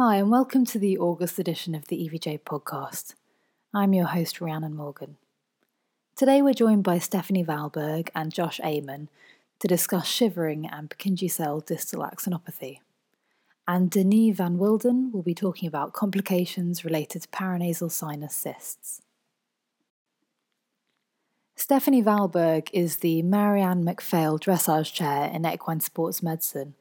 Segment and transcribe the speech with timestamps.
[0.00, 3.14] Hi, and welcome to the August edition of the EVJ podcast.
[3.74, 5.18] I'm your host, Rhiannon Morgan.
[6.16, 9.10] Today we're joined by Stephanie Valberg and Josh Aman
[9.58, 12.78] to discuss shivering and Purkinje cell distal axonopathy.
[13.68, 19.02] And Denis Verwilghen will be talking about complications related to paranasal sinus cysts.
[21.54, 26.74] Stephanie Valberg is the Mary Anne McPhail Dressage Chair in Equine Sports Medicine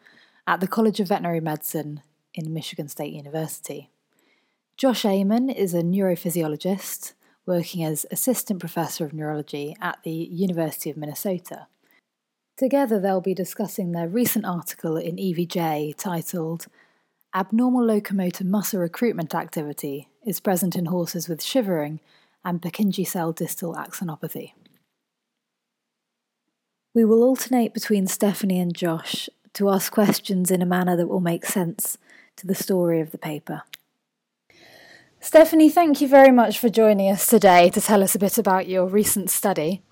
[0.47, 2.01] at the College of Veterinary Medicine
[2.33, 3.89] in Michigan State University.
[4.77, 7.13] Josh Aman is a neurophysiologist
[7.45, 11.67] working as assistant professor of neurology at the University of Minnesota.
[12.57, 16.67] Together, they'll be discussing their recent article in EVJ titled
[17.33, 21.99] Abnormal Locomotor Muscle Recruitment Activity is Present in Horses with Shivering
[22.43, 24.53] and Purkinje Cell Distal Axonopathy.
[26.93, 31.21] We will alternate between Stephanie and Josh to ask questions in a manner that will
[31.21, 31.97] make sense
[32.37, 33.63] to the story of the paper.
[35.19, 38.67] Stephanie, thank you very much for joining us today to tell us a bit about
[38.67, 39.83] your recent study.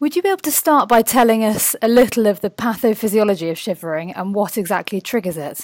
[0.00, 3.58] Would you be able to start by telling us a little of the pathophysiology of
[3.58, 5.60] shivering and what exactly triggers it?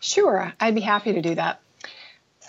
[0.00, 1.60] Sure, I'd be happy to do that.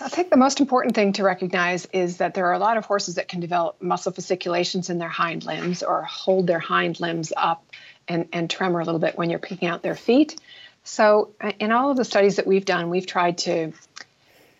[0.00, 2.84] I think the most important thing to recognize is that there are a lot of
[2.86, 7.32] horses that can develop muscle fasciculations in their hind limbs or hold their hind limbs
[7.36, 7.64] up
[8.08, 10.40] and, and tremor a little bit when you're picking out their feet.
[10.84, 13.72] So, uh, in all of the studies that we've done, we've tried to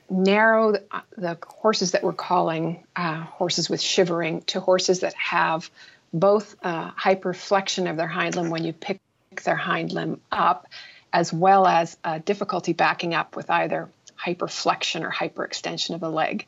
[0.08, 0.82] narrow the,
[1.16, 5.70] the horses that we're calling uh, horses with shivering to horses that have
[6.12, 9.00] both uh, hyperflexion of their hind limb when you pick
[9.44, 10.68] their hind limb up,
[11.12, 13.88] as well as uh, difficulty backing up with either
[14.22, 16.46] hyperflexion or hyperextension of the leg.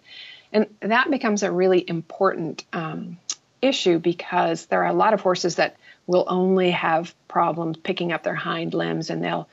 [0.53, 3.19] And that becomes a really important um,
[3.61, 8.23] issue because there are a lot of horses that will only have problems picking up
[8.23, 9.49] their hind limbs and they'll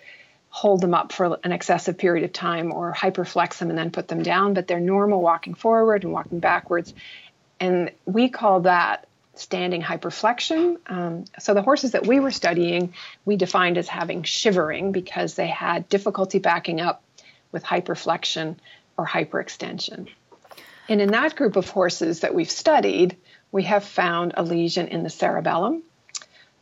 [0.50, 4.10] hold them up for an excessive period of time or hyperflex them and then put
[4.10, 6.94] them down, but they're normal walking forward and walking backwards.
[7.60, 10.78] And we call that standing hyperflexion.
[10.88, 15.48] Um, so the horses that we were studying, we defined as having shivering because they
[15.48, 17.02] had difficulty backing up
[17.54, 18.58] with hyperflexion
[18.98, 20.10] or hyperextension.
[20.90, 23.16] And in that group of horses that we've studied,
[23.54, 25.84] we have found a lesion in the cerebellum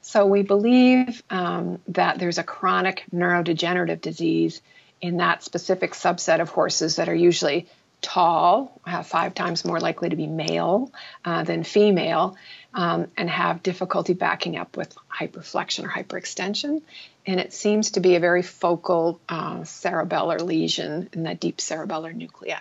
[0.10, 4.60] so we believe um, that there's a chronic neurodegenerative disease
[5.02, 7.68] in that specific subset of horses that are usually
[8.02, 10.92] tall, five times more likely to be male
[11.24, 12.36] uh, than female,
[12.74, 16.82] um, and have difficulty backing up with hyperflexion or hyperextension.
[17.28, 22.16] And it seems to be a very focal uh, cerebellar lesion in the deep cerebellar
[22.16, 22.58] nuclei.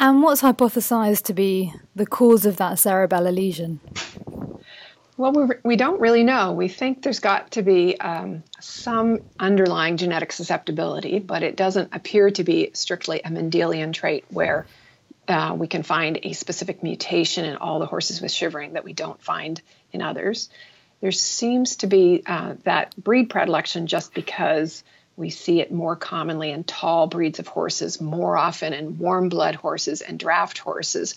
[0.00, 3.78] And what's hypothesized to be the cause of that cerebellar lesion?
[5.16, 6.52] Well, we, don't really know.
[6.52, 12.30] We think there's got to be um, some underlying genetic susceptibility, but it doesn't appear
[12.32, 14.66] to be strictly a Mendelian trait where
[15.28, 18.92] uh, we can find a specific mutation in all the horses with shivering that we
[18.92, 20.50] don't find in others.
[21.00, 24.82] There seems to be uh, that breed predilection just because
[25.16, 29.54] we see it more commonly in tall breeds of horses, more often in warm blood
[29.54, 31.14] horses and draft horses.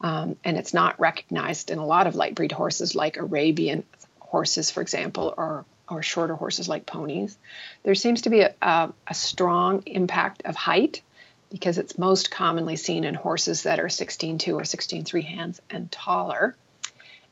[0.00, 3.84] Um, and it's not recognized in a lot of light breed horses like Arabian
[4.20, 7.38] horses, for example, or or shorter horses like ponies.
[7.84, 11.00] There seems to be a, a, a strong impact of height
[11.48, 16.56] because it's most commonly seen in horses that are 16.2 or 16.3 hands and taller.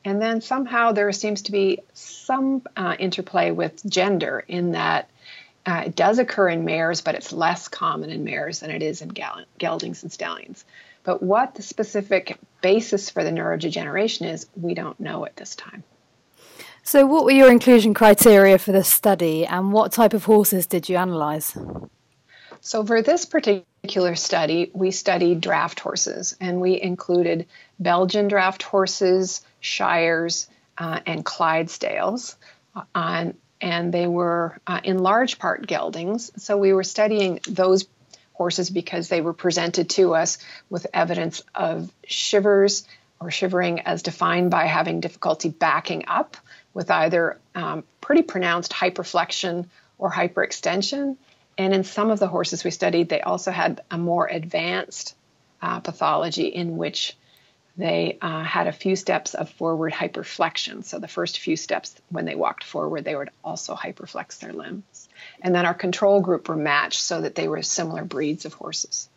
[0.05, 5.11] And then somehow there seems to be some uh, interplay with gender in that
[5.67, 9.01] uh, it does occur in mares, but it's less common in mares than it is
[9.01, 9.11] in
[9.59, 10.65] geldings and stallions.
[11.05, 15.85] But what the specific basis for the neurodegeneration is, we don't know at this time.
[16.83, 20.89] So, what were your inclusion criteria for this study, and what type of horses did
[20.89, 21.57] you analyse?
[22.63, 27.47] So, for this particular study, we studied draft horses, and we included
[27.79, 30.49] Belgian draft horses, Shires,
[30.79, 32.37] uh, and Clydesdales.
[32.95, 36.31] Uh, and they were uh, in large part geldings.
[36.37, 37.87] So we were studying those
[38.35, 40.39] horses because they were presented to us
[40.69, 42.87] with evidence of shivers
[43.21, 46.37] or shivering as defined by having difficulty backing up
[46.75, 49.67] with either um, pretty pronounced hyperflexion
[49.99, 51.17] or hyperextension.
[51.57, 55.15] And in some of the horses we studied, they also had a more advanced
[55.63, 57.17] uh, pathology in which
[57.77, 60.85] they uh, had a few steps of forward hyperflexion.
[60.85, 65.09] So the first few steps when they walked forward, they would also hyperflex their limbs.
[65.43, 69.09] And then our control group were matched so that they were similar breeds of horses.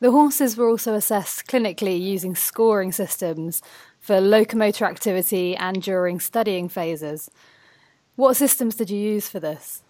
[0.00, 3.60] The horses were also assessed clinically using scoring systems
[3.98, 7.30] for locomotor activity and during studying phases.
[8.16, 9.82] What systems did you use for this?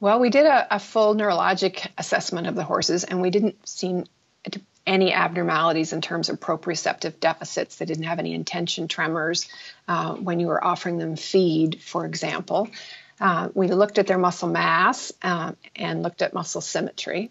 [0.00, 4.02] Well, we did a, a full neurologic assessment of the horses, and we didn't see
[4.86, 7.76] any abnormalities in terms of proprioceptive deficits.
[7.76, 9.48] They didn't have any intention tremors
[9.88, 12.68] uh, when you were offering them feed, for example.
[13.20, 17.30] Uh, we looked at their muscle mass uh, and looked at muscle symmetry.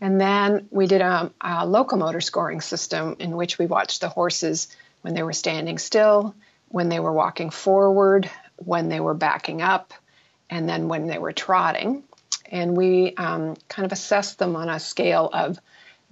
[0.00, 4.74] And then we did a, a, locomotor scoring system in which we watched the horses
[5.02, 6.34] when they were standing still,
[6.68, 9.92] when they were walking forward, when they were backing up,
[10.50, 12.02] and then when they were trotting.
[12.50, 15.60] And we um, kind of assessed them on a scale of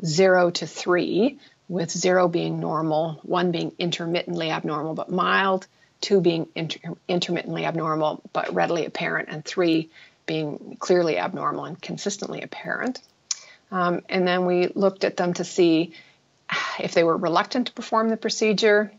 [0.04, 1.38] zero to three,
[1.68, 5.66] with zero being normal, one being intermittently abnormal but mild,
[6.00, 9.90] two being inter- intermittently abnormal but readily apparent, and three
[10.26, 13.00] being clearly abnormal and consistently apparent.
[13.70, 15.92] Um, and then we looked at them to see
[16.78, 18.92] if they were reluctant to perform the procedure,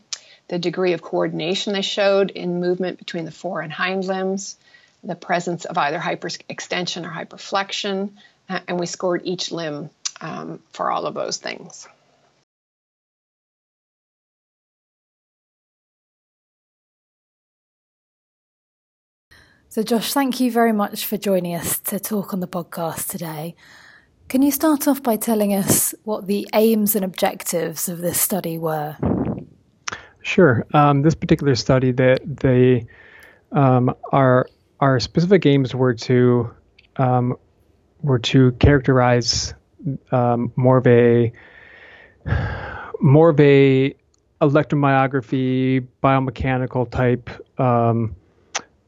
[0.48, 4.56] the degree of coordination they showed in movement between the fore and hind limbs,
[5.04, 8.10] the presence of either hyperextension or hyperflexion,
[8.48, 9.90] uh, and we scored each limb
[10.22, 11.86] um, for all of those things.
[19.68, 23.54] So, Josh, thank you very much for joining us to talk on the podcast today.
[24.28, 28.58] Can you start off by telling us what the aims and objectives of this study
[28.58, 28.96] were?
[30.22, 30.66] Sure.
[30.74, 32.86] Um, this particular study, that they
[33.52, 34.46] um, our
[34.80, 36.50] our specific aims were to
[36.96, 37.36] um,
[38.02, 39.54] were to characterize
[40.10, 41.32] um, more of a
[43.00, 43.94] more of a
[44.40, 47.30] electromyography biomechanical type
[47.60, 48.14] um,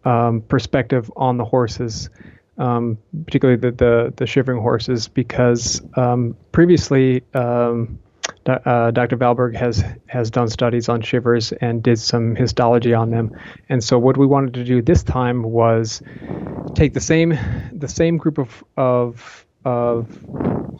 [0.04, 2.10] um, perspective on the horses,
[2.58, 7.98] um, particularly the, the, the shivering horses, because um, previously um,
[8.46, 9.16] uh, Dr.
[9.16, 13.34] Valberg has has done studies on shivers and did some histology on them,
[13.68, 16.02] and so what we wanted to do this time was
[16.74, 17.38] take the same
[17.72, 20.08] the same group of of of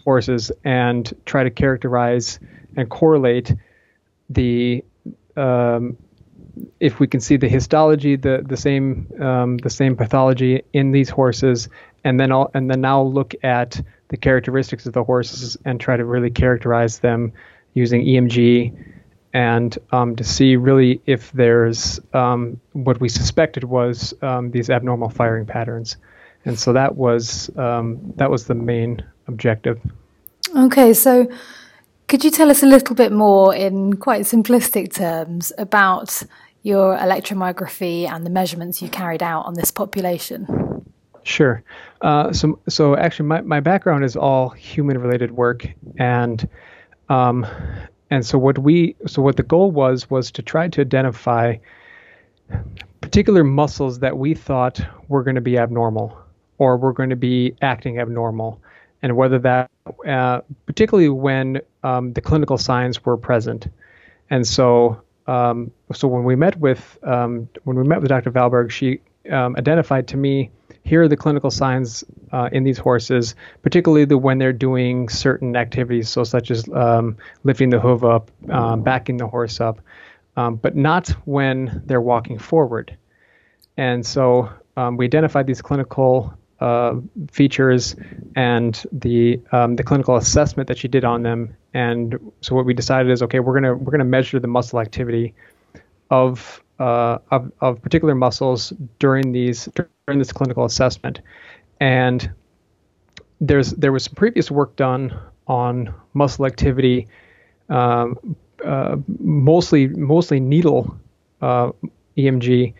[0.04, 2.38] horses and try to characterize
[2.76, 3.54] and correlate
[4.30, 4.84] the
[5.36, 5.96] um,
[6.80, 11.10] if we can see the histology, the the same um, the same pathology in these
[11.10, 11.68] horses,
[12.04, 15.96] and then all, and then now look at the characteristics of the horses and try
[15.96, 17.32] to really characterize them
[17.72, 18.72] using EMG
[19.32, 25.08] and um, to see really if there's um, what we suspected was um, these abnormal
[25.08, 25.96] firing patterns,
[26.44, 29.80] and so that was um, that was the main objective.
[30.56, 31.26] Okay, so
[32.08, 36.22] could you tell us a little bit more in quite simplistic terms about
[36.62, 40.46] your electromyography and the measurements you carried out on this population?
[41.22, 41.62] Sure.
[42.02, 45.66] Uh, so, so actually, my, my background is all human-related work,
[45.98, 46.46] and
[47.08, 47.46] um,
[48.10, 51.56] and so what we so what the goal was was to try to identify
[53.00, 56.16] particular muscles that we thought were going to be abnormal
[56.58, 58.60] or were going to be acting abnormal
[59.04, 59.70] and whether that,
[60.08, 63.68] uh, particularly when um, the clinical signs were present.
[64.30, 68.30] And so, um, so when we met with um, when we met with Dr.
[68.30, 70.50] Valberg, she um, identified to me
[70.84, 72.02] here are the clinical signs
[72.32, 77.18] uh, in these horses, particularly the when they're doing certain activities, so such as um,
[77.42, 79.80] lifting the hoof up, um, backing the horse up,
[80.34, 82.96] but not when they're walking forward.
[83.76, 84.48] And so
[84.96, 86.34] we identified these clinical
[86.64, 86.98] uh,
[87.30, 87.94] features
[88.36, 91.54] and the um, the clinical assessment that she did on them.
[91.74, 95.34] And so what we decided is, okay, we're gonna we're gonna measure the muscle activity
[96.10, 99.68] of uh, of, of particular muscles during these
[100.06, 101.20] during this clinical assessment.
[101.80, 102.32] And
[103.42, 105.14] there's there was some previous work done
[105.46, 107.06] on muscle activity,
[107.68, 110.96] um, uh, mostly mostly needle
[111.42, 111.72] uh,
[112.16, 112.72] EMG,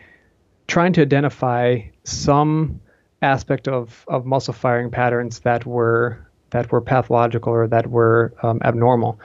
[0.65, 2.79] trying to identify some
[3.21, 8.61] aspect of, of muscle firing patterns that were that were pathological or that were um,
[8.63, 9.19] abnormal.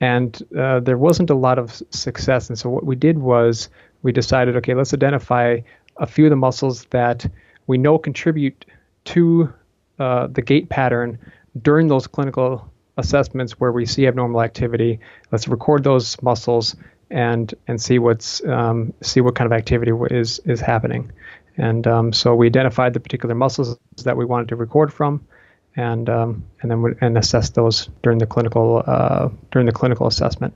[0.00, 2.48] And uh, there wasn't a lot of success.
[2.48, 3.70] And so what we did was
[4.02, 5.60] we decided, okay, let's identify
[5.96, 7.26] a few of the muscles that
[7.66, 8.66] we know contribute
[9.06, 9.52] to
[9.98, 11.18] uh, the gait pattern
[11.62, 15.00] during those clinical assessments where we see abnormal activity.
[15.32, 16.76] Let's record those muscles
[17.10, 21.12] and and see what's um, see what kind of activity is is happening.
[21.56, 25.26] And um, so we identified the particular muscles that we wanted to record from,
[25.74, 30.06] and um, and then we, and assess those during the clinical uh, during the clinical
[30.06, 30.54] assessment.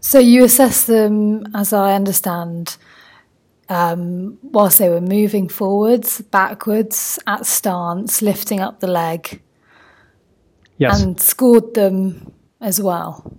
[0.00, 2.76] So you assess them, as I understand,
[3.68, 9.42] um, whilst they were moving forwards, backwards, at stance, lifting up the leg.
[10.78, 11.02] Yes.
[11.02, 13.38] And scored them as well.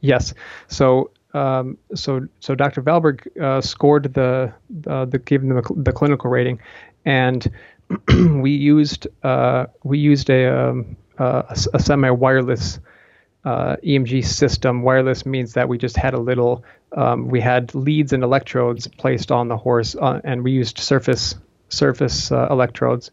[0.00, 0.34] Yes.
[0.68, 2.80] So um, so so Dr.
[2.82, 4.52] Valberg uh, scored the
[4.86, 6.60] uh, the gave them the, the, clinical rating,
[7.04, 7.50] and
[8.08, 12.78] we used uh, we used a, um, a, a semi-wireless
[13.44, 14.82] uh, EMG system.
[14.82, 16.64] Wireless means that we just had a little,
[16.96, 21.34] um, we had leads and electrodes placed on the horse, uh, and we used surface
[21.68, 23.10] surface uh, electrodes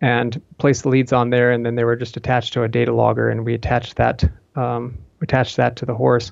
[0.00, 2.94] and placed the leads on there, and then they were just attached to a data
[2.94, 4.22] logger, and we attached that
[4.54, 6.30] um, attached that to the horse,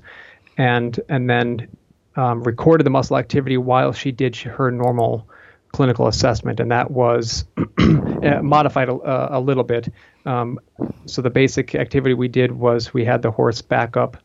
[0.57, 1.69] and and then
[2.17, 5.29] um, recorded the muscle activity while she did her normal
[5.73, 7.45] clinical assessment, and that was
[7.79, 9.93] uh, modified a, a, little bit.
[10.25, 10.59] Um,
[11.05, 14.17] so the basic activity we did was we had the horse back up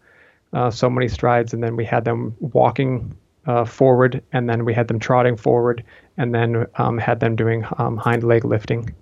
[0.53, 3.15] uh, so many strides, and then we had them walking
[3.47, 5.83] uh, forward, and then we had them trotting forward,
[6.17, 8.93] and then um, had them doing um, hind leg lifting.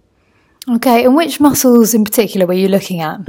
[0.67, 3.19] Okay, and which muscles in particular were you looking at?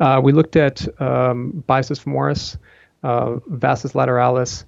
[0.00, 2.56] Uh, we looked at um, biceps femoris,
[3.02, 4.64] vastus lateralis.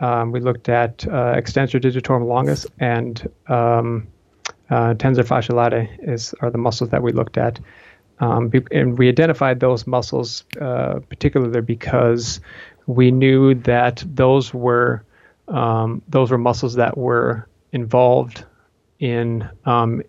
[0.00, 4.08] Um, we looked at uh, extensor digitorum longus and um,
[4.70, 7.60] uh, tensor fasciae latae is are the muscles that we looked at.
[8.18, 12.40] Um, and we identified those muscles uh, particularly because
[12.86, 15.04] we knew that those were
[15.48, 18.44] um, those were muscles that were involved
[18.98, 20.02] in um,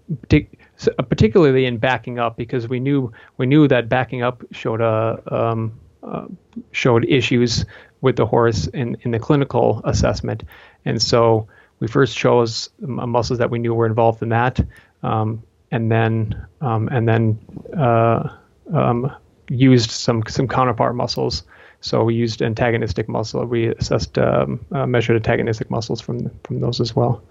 [1.09, 5.79] particularly in backing up because we knew we knew that backing up showed a um,
[6.03, 6.25] uh,
[6.71, 7.65] showed issues
[8.01, 10.43] with the horse in, in the clinical assessment,
[10.85, 11.47] and so
[11.79, 14.59] we first chose muscles that we knew were involved in that,
[15.03, 17.37] um, and then um, and then
[17.77, 18.29] uh,
[18.73, 19.11] um,
[19.49, 21.43] used some some counterpart muscles.
[21.81, 23.43] So we used antagonistic muscle.
[23.45, 27.21] We assessed um, uh, measured antagonistic muscles from from those as well,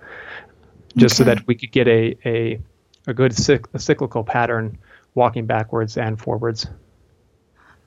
[0.97, 1.31] just okay.
[1.31, 2.61] so that we could get a a,
[3.07, 4.77] a good cyc- a cyclical pattern
[5.15, 6.67] walking backwards and forwards.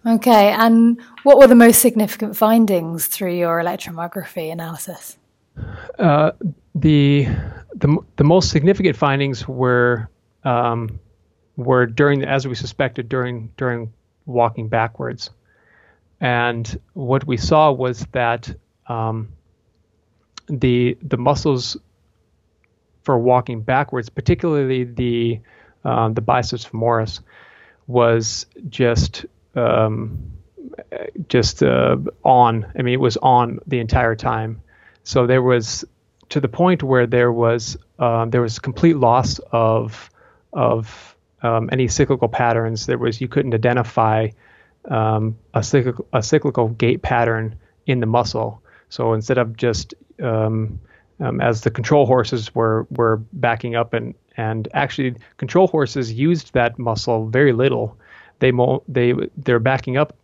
[0.05, 5.17] Okay, and what were the most significant findings through your electromyography analysis?
[5.97, 6.31] Uh,
[6.75, 7.27] the
[7.73, 10.09] the the most significant findings were
[10.43, 10.99] um,
[11.57, 13.91] were during as we suspected during during
[14.27, 15.31] walking backwards,
[16.21, 18.53] and what we saw was that
[18.87, 19.29] um,
[20.47, 21.77] the the muscles
[23.03, 25.39] for walking backwards, particularly the
[25.83, 27.21] um, the biceps femoris,
[27.87, 30.31] was just um,
[31.29, 32.71] just uh, on.
[32.77, 34.61] I mean, it was on the entire time.
[35.03, 35.85] So there was
[36.29, 40.09] to the point where there was um, there was complete loss of
[40.53, 42.85] of um, any cyclical patterns.
[42.85, 44.29] There was you couldn't identify
[44.89, 48.61] um, a cyclical a cyclical gait pattern in the muscle.
[48.89, 50.79] So instead of just um,
[51.19, 56.53] um, as the control horses were were backing up and and actually control horses used
[56.53, 57.97] that muscle very little
[58.39, 60.15] they mo- they they're backing up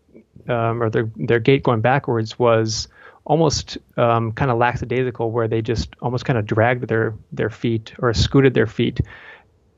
[0.48, 2.88] um, or their their gait going backwards was
[3.26, 7.94] almost um, kind of lackadaisical, where they just almost kind of dragged their their feet
[8.00, 9.00] or scooted their feet,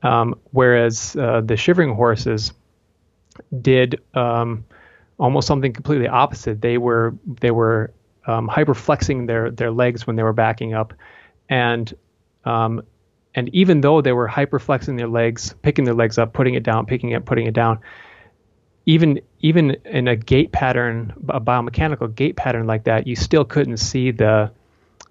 [0.02, 2.52] um, whereas uh, the shivering horses
[3.60, 4.64] did um,
[5.18, 6.60] almost something completely opposite.
[6.60, 7.92] They were they were
[8.26, 10.94] um, hyperflexing their their legs when they were backing up,
[11.48, 11.92] and
[12.44, 12.82] um,
[13.34, 16.86] and even though they were hyperflexing their legs, picking their legs up, putting it down,
[16.86, 17.80] picking it, up, putting it down,
[18.86, 23.78] even even in a gait pattern, a biomechanical gait pattern like that, you still couldn't
[23.78, 24.50] see the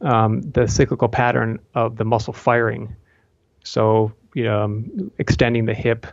[0.01, 2.95] um, the cyclical pattern of the muscle firing.
[3.63, 6.05] So you know, um, extending the hip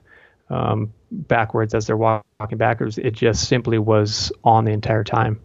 [0.48, 5.40] um, backwards as they're walking backwards, it just simply was on the entire time.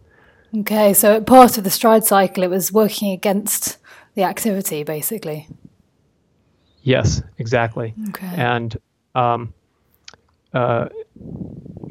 [0.58, 3.78] Okay, so part of the stride cycle, it was working against
[4.14, 5.48] the activity, basically.
[6.82, 7.94] Yes, exactly.
[8.10, 8.30] Okay.
[8.36, 8.76] And
[9.14, 9.52] um,
[10.56, 10.88] uh,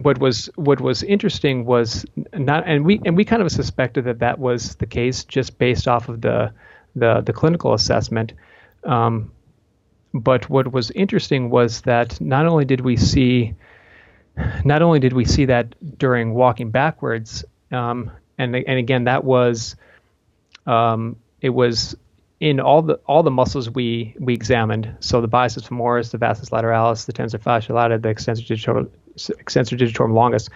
[0.05, 2.03] what was what was interesting was
[2.33, 5.87] not, and we and we kind of suspected that that was the case just based
[5.87, 6.51] off of the
[6.95, 8.33] the, the clinical assessment.
[8.83, 9.31] Um,
[10.13, 13.53] but what was interesting was that not only did we see
[14.63, 19.75] not only did we see that during walking backwards, um, and and again that was
[20.65, 21.95] um, it was
[22.39, 24.93] in all the all the muscles we we examined.
[24.99, 28.89] So the biceps femoris, the vastus lateralis, the tensor fasciae latae, the extensor digitorum,
[29.39, 30.49] extensor digitorum longus,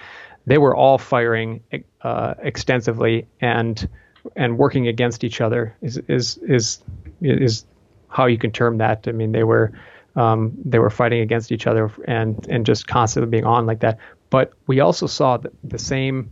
[0.45, 1.61] they were all firing
[2.01, 3.87] uh, extensively and
[4.35, 6.83] and working against each other is is is
[7.21, 7.65] is
[8.09, 9.07] how you can term that.
[9.07, 9.71] I mean, they were
[10.15, 13.99] um, they were fighting against each other and and just constantly being on like that.
[14.29, 16.31] But we also saw the, the same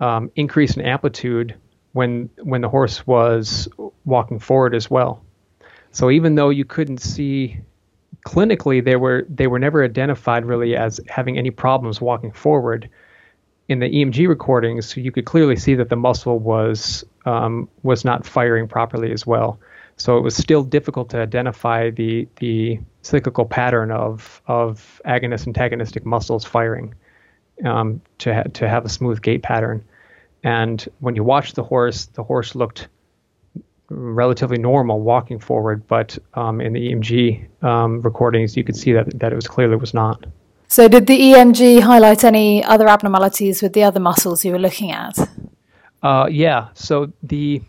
[0.00, 1.54] um, increase in amplitude
[1.92, 3.68] when when the horse was
[4.04, 5.22] walking forward as well.
[5.92, 7.58] So even though you couldn't see
[8.26, 12.88] clinically they were they were never identified really as having any problems walking forward.
[13.68, 18.26] In the EMG recordings, you could clearly see that the muscle was um, was not
[18.26, 19.60] firing properly as well.
[19.96, 26.06] So it was still difficult to identify the the cyclical pattern of of agonist antagonistic
[26.06, 26.94] muscles firing
[27.64, 29.84] um, to ha- to have a smooth gait pattern.
[30.48, 32.88] And when you watched the horse, the horse looked
[33.90, 37.12] relatively normal walking forward, but um, in the EMG
[37.62, 40.18] um, recordings, you could see that that it was clearly was not.
[40.68, 44.90] So, did the EMG highlight any other abnormalities with the other muscles you were looking
[44.90, 45.14] at?
[46.02, 46.68] Uh, yeah.
[46.74, 47.60] So the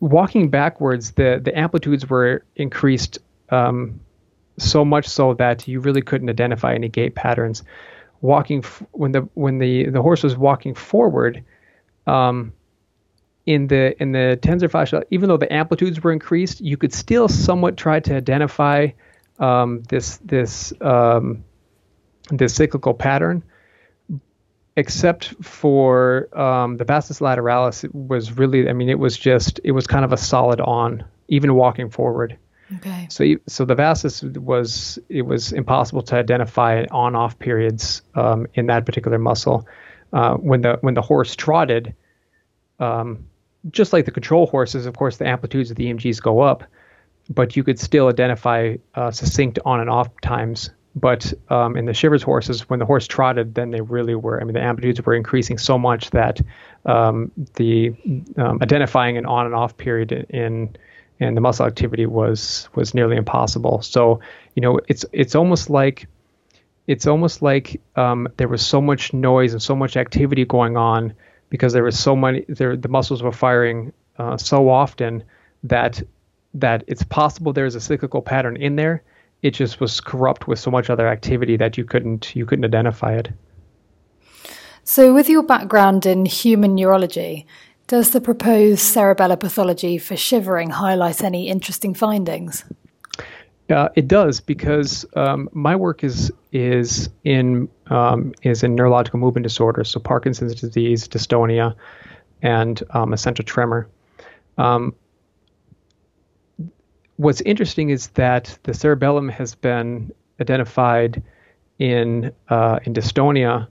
[0.00, 3.18] walking backwards, the the amplitudes were increased
[3.50, 4.00] um,
[4.58, 7.62] so much so that you really couldn't identify any gait patterns.
[8.22, 11.44] Walking when the when the the horse was walking forward,
[12.06, 12.54] um,
[13.44, 17.28] in the in the tensor fascia, even though the amplitudes were increased, you could still
[17.28, 18.88] somewhat try to identify
[19.38, 21.44] um, this this um,
[22.30, 23.42] this cyclical pattern
[24.76, 29.72] except for um, the vastus lateralis, it was really, I mean, it was just, it
[29.72, 32.38] was kind of a solid on, even walking forward.
[32.76, 33.06] Okay.
[33.10, 38.86] So, so the vastus was, it was impossible to identify on-off periods um, in that
[38.86, 39.66] particular muscle.
[40.12, 41.94] Uh, when the when the horse trotted,
[42.80, 43.26] um,
[43.70, 46.64] just like the control horses, of course, the amplitudes of the EMGs go up,
[47.30, 51.94] but you could still identify uh, succinct on and off times but um, in the
[51.94, 54.40] Shivers horses, when the horse trotted, then they really were.
[54.40, 56.40] I mean, the amplitudes were increasing so much that
[56.84, 57.94] um, the
[58.36, 60.76] um, identifying an on and off period in in
[61.36, 63.82] the muscle activity was was nearly impossible.
[63.82, 64.20] So
[64.54, 66.06] you know, it's it's almost like
[66.86, 71.14] it's almost like um, there was so much noise and so much activity going on
[71.48, 75.22] because there was so many there the muscles were firing uh, so often
[75.62, 76.02] that
[76.54, 79.02] that it's possible there's a cyclical pattern in there
[79.42, 83.14] it just was corrupt with so much other activity that you couldn't you couldn't identify
[83.14, 83.30] it.
[84.84, 87.46] So, with your background in human neurology,
[87.92, 92.64] does the proposed cerebellar pathology for shivering highlight any interesting findings?
[93.68, 99.44] Uh, it does because um, my work is is in um, is in neurological movement
[99.44, 101.74] disorders, so Parkinson's disease, dystonia,
[102.40, 103.86] and um, essential tremor.
[104.56, 104.94] Um,
[107.16, 111.22] what's interesting is that the cerebellum has been identified
[111.78, 113.68] in uh, in dystonia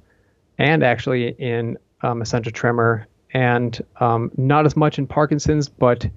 [0.59, 6.09] and actually in um, essential tremor and um, not as much in Parkinson's, but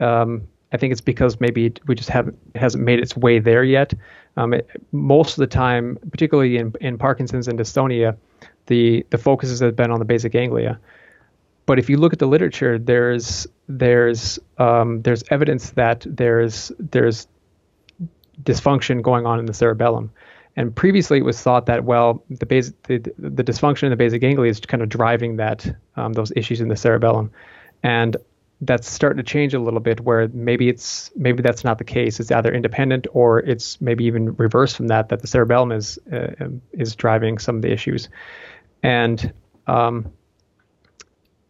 [0.00, 3.92] um, I think it's because maybe we just haven't hasn't made its way there yet.
[4.36, 8.16] Um, it, most of the time, particularly in, in Parkinson's and dystonia,
[8.66, 10.78] the the focus has been on the basal ganglia.
[11.66, 17.28] But if you look at the literature, there's there's um, there's evidence that there's there's
[18.42, 20.10] dysfunction going on in the cerebellum.
[20.56, 24.18] And previously, it was thought that well, the base the, the dysfunction in the basal
[24.18, 27.30] ganglia is kind of driving that um, those issues in the cerebellum,
[27.82, 28.16] and
[28.60, 30.00] that's starting to change a little bit.
[30.00, 32.20] Where maybe it's maybe that's not the case.
[32.20, 35.08] It's either independent or it's maybe even reverse from that.
[35.08, 38.10] That the cerebellum is uh, is driving some of the issues,
[38.82, 39.32] and
[39.66, 40.12] um,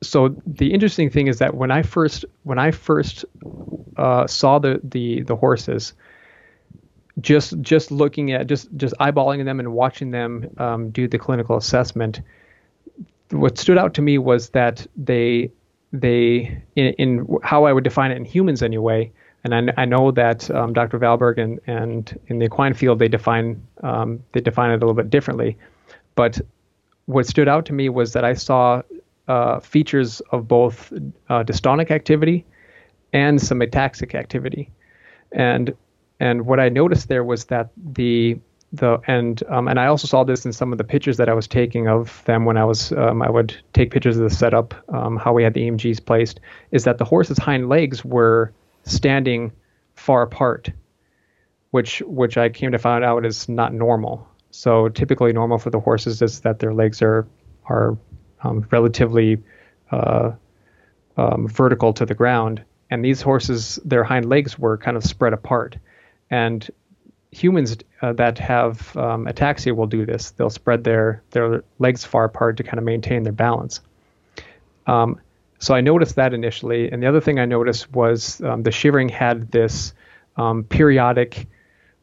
[0.03, 3.25] so the interesting thing is that when I first when I first
[3.97, 5.95] uh, saw the, the the horses,
[7.21, 11.57] just just looking at just just eyeballing them and watching them um, do the clinical
[11.57, 12.23] assessment,
[13.31, 15.51] what stood out to me was that they
[15.93, 19.13] they in, in how I would define it in humans anyway,
[19.45, 20.99] and I, I know that um, Dr.
[20.99, 24.95] Valberg and and in the equine field they define um, they define it a little
[24.95, 25.57] bit differently,
[26.15, 26.41] but
[27.07, 28.81] what stood out to me was that I saw
[29.29, 30.93] uh, features of both
[31.29, 32.47] uh, dystonic activity
[33.13, 34.71] and some ataxic activity,
[35.33, 35.75] and
[36.23, 38.39] and what I noticed there was that the
[38.73, 41.35] the and um, and I also saw this in some of the pictures that I
[41.35, 44.73] was taking of them when I was um, I would take pictures of the setup,
[44.95, 46.39] um, how we had the EMGs placed,
[46.71, 48.53] is that the horse's hind legs were
[48.85, 49.51] standing
[49.97, 50.71] far apart,
[51.73, 54.25] which which I came to find out is not normal.
[54.53, 57.27] So typically normal for the horses is that their legs are
[57.65, 57.99] are
[58.45, 59.43] um, relatively
[59.91, 60.31] uh,
[61.17, 62.63] um, vertical to the ground.
[62.91, 65.79] And these horses, their hind legs were kind of spread apart.
[66.33, 66.69] And
[67.31, 70.33] humans uh, that have um, ataxia will do this.
[70.33, 73.81] They'll spread their, their legs far apart to kind of maintain their balance.
[74.87, 75.21] Um,
[75.59, 76.91] so I noticed that initially.
[76.91, 79.95] And the other thing I noticed was um, the shivering had this
[80.37, 81.47] um, periodic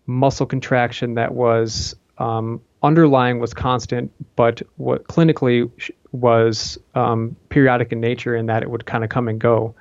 [0.06, 5.70] muscle contraction that was um, underlying was constant, but what clinically
[6.12, 9.76] was um, periodic in nature in that it would kind of come and go,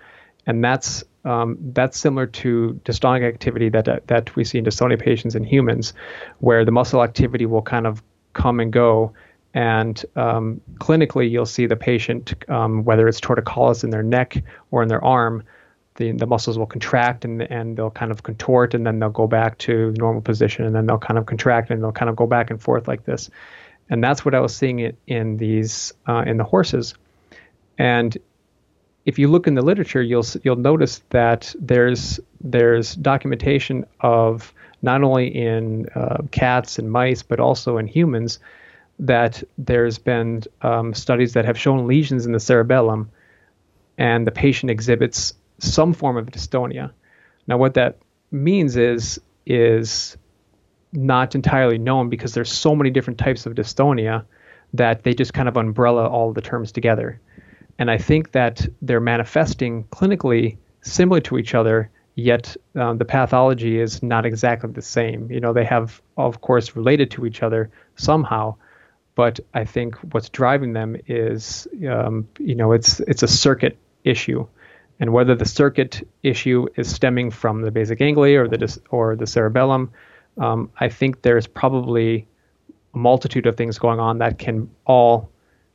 [0.47, 5.35] and that's um, that's similar to dystonic activity that that we see in dystonia patients
[5.35, 5.93] in humans,
[6.39, 8.03] where the muscle activity will kind of
[8.33, 9.13] come and go,
[9.55, 14.83] and um, clinically you'll see the patient, um, whether it's torticollis in their neck or
[14.83, 15.43] in their arm,
[15.97, 19.27] the, the muscles will contract and and they'll kind of contort and then they'll go
[19.27, 22.27] back to normal position and then they'll kind of contract and they'll kind of go
[22.27, 23.29] back and forth like this.
[23.91, 26.95] And that's what I was seeing it in these uh, in the horses.
[27.79, 28.17] And
[29.09, 35.03] if you look in the literature you'll you'll notice that there's there's documentation of not
[35.03, 38.38] only in uh, cats and mice but also in humans
[38.99, 43.11] that there's been um, studies that have shown lesions in the cerebellum
[43.97, 46.90] and the patient exhibits some form of dystonia.
[47.47, 47.99] Now, what that
[48.31, 50.16] means is is
[50.92, 54.25] not entirely known because there's so many different types of dystonia
[54.75, 57.21] that they just kind of umbrella all the terms together.
[57.79, 63.79] And I think that they're manifesting clinically similar to each other, yet um, the pathology
[63.79, 65.31] is not exactly the same.
[65.31, 68.57] You know, they have, of course, related to each other somehow,
[69.14, 74.47] but I think what's driving them is, um, you know, it's it's a circuit issue
[75.01, 79.27] and whether the circuit issue is stemming from the basal ganglia or the or the
[79.27, 79.93] cerebellum,
[80.38, 82.27] um, I think there's probably
[82.95, 85.31] a multitude of things going on that can all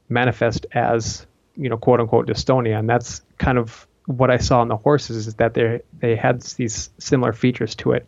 [0.10, 4.68] manifest as you know quote unquote dystonia, and that's kind of what I saw in
[4.68, 8.06] the horses is that they they had these similar features to it.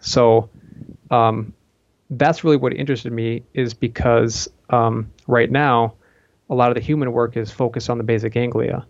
[0.00, 0.50] So
[1.10, 1.52] um,
[2.10, 5.94] that's really what interested me is because um, right now
[6.50, 8.86] a lot of the human work is focused on the basal ganglia,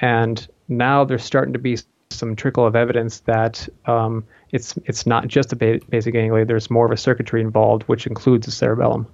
[0.00, 1.78] and now there's starting to be
[2.10, 6.44] some trickle of evidence that um, it's it's not just ba- basal ganglia.
[6.44, 9.06] There's more of a circuitry involved, which includes the cerebellum.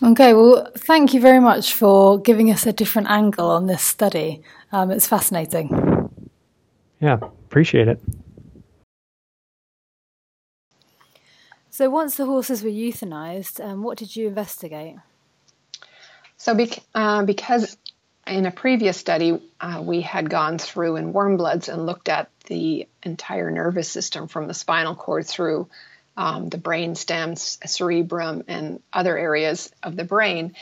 [0.00, 4.42] Okay, well, thank you very much for giving us a different angle on this study.
[4.72, 5.68] Um, it's fascinating.
[7.00, 8.00] Yeah, appreciate it.
[11.70, 14.96] So, once the horses were euthanized, um, what did you investigate?
[16.36, 17.76] So, bec- uh, because
[18.26, 22.28] in a previous study, uh, we had gone through in warm bloods and looked at
[22.46, 25.68] the entire nervous system from the spinal cord through
[26.16, 30.54] um, the brain stems, cerebrum, and other areas of the brain,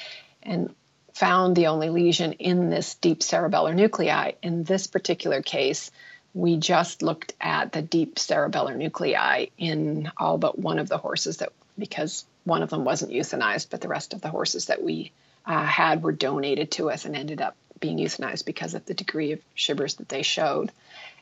[0.43, 0.75] and
[1.15, 4.33] found the only lesion in this deep cerebellar nuclei.
[4.43, 5.91] In this particular case,
[6.35, 11.39] we just looked at the deep cerebellar nuclei in all but one of the horses
[11.39, 15.13] that because one of them wasn't euthanized, but the rest of the horses that we
[15.47, 19.33] uh, had were donated to us and ended up being euthanized because of the degree
[19.33, 20.71] of shivers that they showed.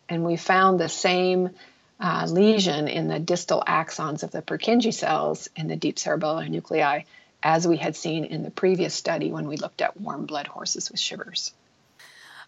[0.09, 1.51] And we found the same
[2.01, 7.03] uh, lesion in the distal axons of the Purkinje cells in the deep cerebellar nuclei
[7.43, 10.91] as we had seen in the previous study when we looked at warm blood horses
[10.91, 11.53] with shivers.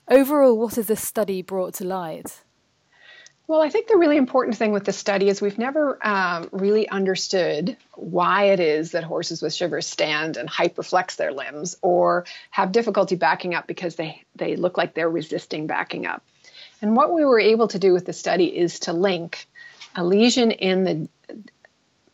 [0.08, 2.42] Overall, what has this study brought to light?
[3.46, 6.88] Well, I think the really important thing with the study is we've never um, really
[6.88, 12.70] understood why it is that horses with shivers stand and hyperflex their limbs or have
[12.70, 16.22] difficulty backing up because they, they look like they're resisting backing up.
[16.82, 19.46] And what we were able to do with the study is to link
[19.94, 21.08] a lesion in the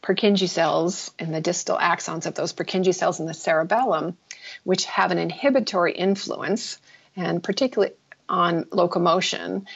[0.02, 4.16] Purkinje cells in the distal axons of those Purkinje cells in the cerebellum,
[4.64, 6.78] which have an inhibitory influence,
[7.16, 7.94] and particularly
[8.28, 9.66] on locomotion,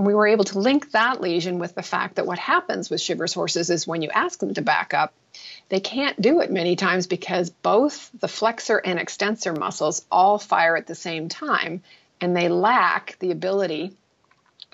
[0.00, 3.02] and we were able to link that lesion with the fact that what happens with
[3.02, 5.12] shivers horses is when you ask them to back up,
[5.68, 10.74] they can't do it many times because both the flexor and extensor muscles all fire
[10.74, 11.82] at the same time,
[12.18, 13.94] and they lack the ability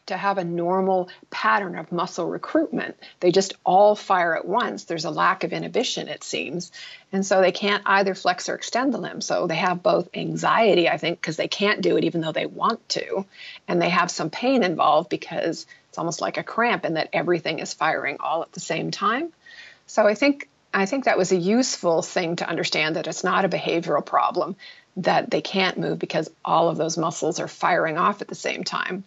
[0.06, 2.96] to have a normal pattern of muscle recruitment.
[3.20, 4.84] They just all fire at once.
[4.84, 6.72] There's a lack of inhibition, it seems.
[7.12, 9.20] And so they can't either flex or extend the limb.
[9.20, 12.46] So they have both anxiety, I think, because they can't do it even though they
[12.46, 13.24] want to.
[13.68, 17.58] And they have some pain involved because it's almost like a cramp in that everything
[17.58, 19.32] is firing all at the same time.
[19.86, 23.46] So I think I think that was a useful thing to understand that it's not
[23.46, 24.56] a behavioral problem
[24.98, 28.64] that they can't move because all of those muscles are firing off at the same
[28.64, 29.04] time.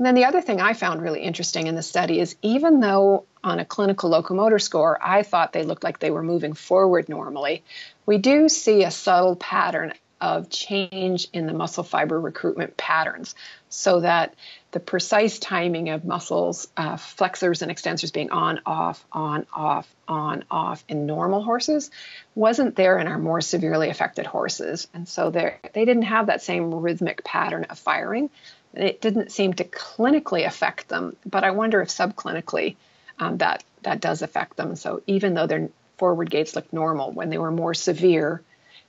[0.00, 3.26] And then the other thing I found really interesting in the study is even though
[3.44, 7.62] on a clinical locomotor score I thought they looked like they were moving forward normally,
[8.06, 13.34] we do see a subtle pattern of change in the muscle fiber recruitment patterns
[13.68, 14.34] so that
[14.70, 20.44] the precise timing of muscles, uh, flexors and extensors being on, off, on, off, on,
[20.50, 21.90] off in normal horses
[22.34, 24.88] wasn't there in our more severely affected horses.
[24.94, 28.30] And so they didn't have that same rhythmic pattern of firing.
[28.74, 32.76] It didn't seem to clinically affect them, but I wonder if subclinically
[33.18, 34.76] um, that that does affect them.
[34.76, 38.42] So even though their forward gaits looked normal, when they were more severe,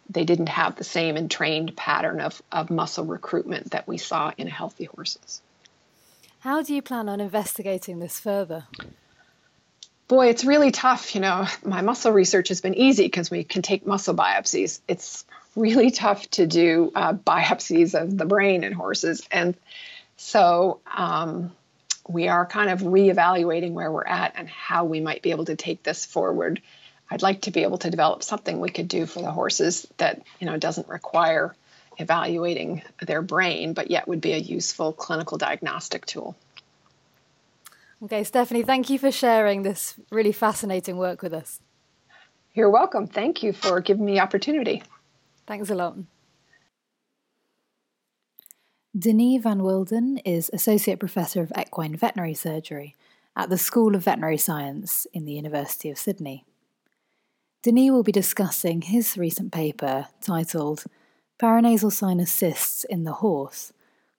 [0.09, 4.47] they didn't have the same entrained pattern of, of muscle recruitment that we saw in
[4.47, 5.41] healthy horses.
[6.39, 8.65] How do you plan on investigating this further?
[10.07, 11.15] Boy, it's really tough.
[11.15, 14.81] You know, my muscle research has been easy because we can take muscle biopsies.
[14.87, 15.23] It's
[15.55, 19.27] really tough to do uh, biopsies of the brain in horses.
[19.31, 19.55] And
[20.17, 21.51] So um,
[22.07, 25.55] we are kind of reevaluating where we're at and how we might be able to
[25.55, 26.61] take this forward.
[27.09, 30.21] I'd like to be able to develop something we could do for the horses that
[30.39, 31.55] you know doesn't require
[31.97, 36.35] evaluating their brain, but yet would be a useful clinical diagnostic tool.
[38.03, 41.59] Okay, Stephanie, thank you for sharing this really fascinating work with us.
[42.53, 43.07] You're welcome.
[43.07, 44.83] Thank you for giving me the opportunity.
[45.51, 45.97] Thanks a lot.
[48.97, 52.95] Denis Verwilghen is Associate Professor of Equine Veterinary Surgery
[53.35, 56.45] at the School of Veterinary Science in the University of Sydney.
[57.63, 60.85] Denis will be discussing his recent paper titled
[61.37, 63.73] Paranasal Sinus Cysts in the Horse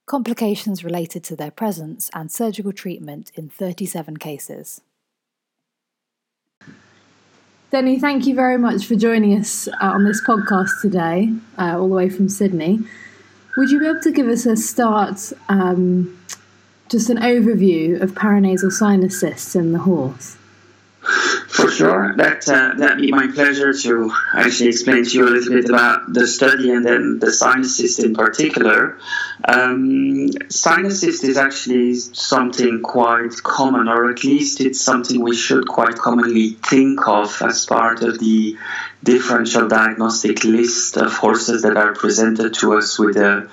[0.04, 4.82] Complications Related to Their Presence and Surgical Treatment in 37 Cases.
[7.72, 11.88] Denny, thank you very much for joining us uh, on this podcast today, uh, all
[11.88, 12.80] the way from Sydney.
[13.56, 16.22] Would you be able to give us a start, um,
[16.90, 20.36] just an overview of paranasal sinus cysts in the horse?
[21.02, 25.52] For sure, that uh, that'd be my pleasure to actually explain to you a little
[25.52, 28.98] bit about the study and then the sinus in particular.
[29.44, 36.50] Um, is actually something quite common, or at least it's something we should quite commonly
[36.50, 38.56] think of as part of the
[39.02, 43.50] differential diagnostic list of horses that are presented to us with a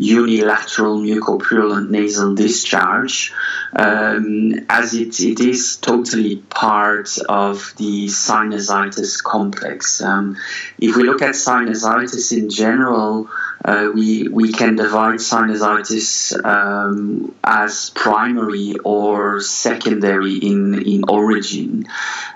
[0.00, 3.34] unilateral mucopurulent nasal discharge,
[3.76, 10.00] um, as it, it is totally part of the sinusitis complex.
[10.00, 10.38] Um,
[10.78, 13.28] if we look at sinusitis in general,
[13.64, 21.86] uh, we, we can divide sinusitis um, as primary or secondary in, in origin.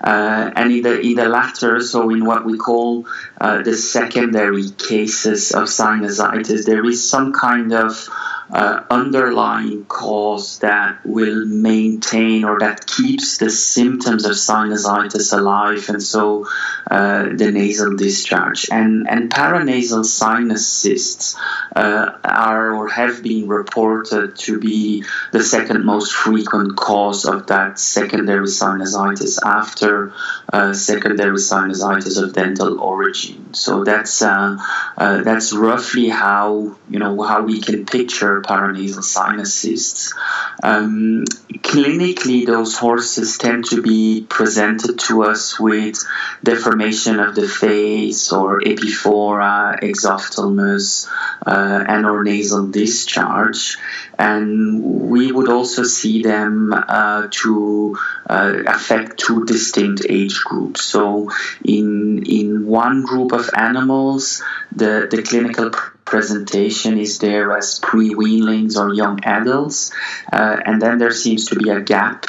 [0.02, 3.06] Uh, and in the, in the latter, so in what we call
[3.40, 8.08] uh, the secondary cases of sinusitis, there is some kind of
[8.50, 16.02] uh, underlying cause that will maintain or that keeps the symptoms of sinusitis alive, and
[16.02, 16.46] so
[16.90, 18.68] uh, the nasal discharge.
[18.70, 21.36] And, and paranasal sinus cysts
[21.74, 27.78] uh, are or have been reported to be the second most frequent cause of that
[27.78, 30.12] secondary sinusitis after
[30.52, 33.54] uh, secondary sinusitis of dental origin.
[33.54, 34.56] So that's uh,
[34.96, 40.14] uh, that's roughly how you know how we can picture paranasal sinus cysts.
[40.62, 45.96] Um, clinically, those horses tend to be presented to us with
[46.42, 51.08] deformation of the face or epiphora, exophthalmos,
[51.46, 53.78] uh, and or nasal discharge.
[54.18, 60.82] And we would also see them uh, to uh, affect two distinct age groups.
[60.84, 61.30] So,
[61.64, 64.42] in in one group of animals,
[64.74, 65.70] the the clinical
[66.04, 69.92] presentation is there as pre-weanlings or young adults,
[70.32, 72.26] uh, and then there seems to be a gap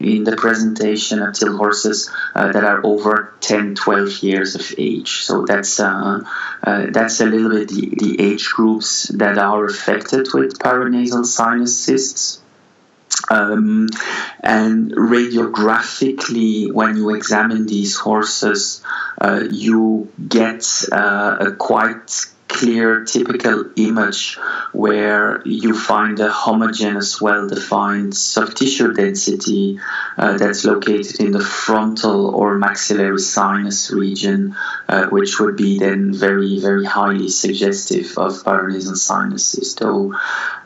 [0.00, 5.22] in the presentation until horses uh, that are over 10 12 years of age.
[5.22, 6.20] So that's uh,
[6.62, 11.78] uh, that's a little bit the, the age groups that are affected with paranasal sinus
[11.78, 12.40] cysts
[13.30, 13.88] um,
[14.40, 18.82] and radiographically, when you examine these horses,
[19.20, 24.38] uh, you get uh, a quite clear, typical image
[24.72, 29.78] where you find a homogeneous, well defined soft tissue density
[30.16, 34.56] uh, that's located in the frontal or maxillary sinus region,
[34.88, 39.72] uh, which would be then very, very highly suggestive of paranasal sinuses.
[39.72, 40.14] So,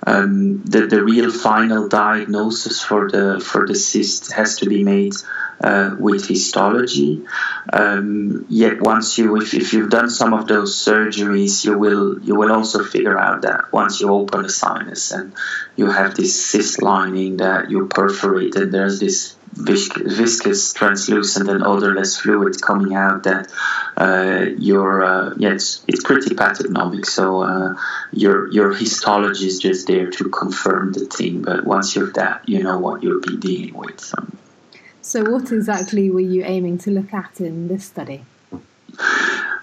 [0.06, 5.14] um, the, the real final diagnosis for the, for the cyst has to be made
[5.60, 7.24] uh, with histology.
[7.72, 12.34] Um, yet once you, if, if you've done some of those surgeries, you will you
[12.34, 15.34] will also figure out that once you open a sinus and
[15.76, 22.60] you have this cyst lining that you perforated, there's this viscous, translucent, and odorless fluid
[22.60, 23.50] coming out that
[23.96, 27.06] uh, your uh, yeah it's, it's pretty pathognomic.
[27.06, 27.74] So uh,
[28.12, 31.42] your your histology is just there to confirm the thing.
[31.42, 34.14] But once you've that, you know what you'll be dealing with.
[35.08, 38.24] So, what exactly were you aiming to look at in this study?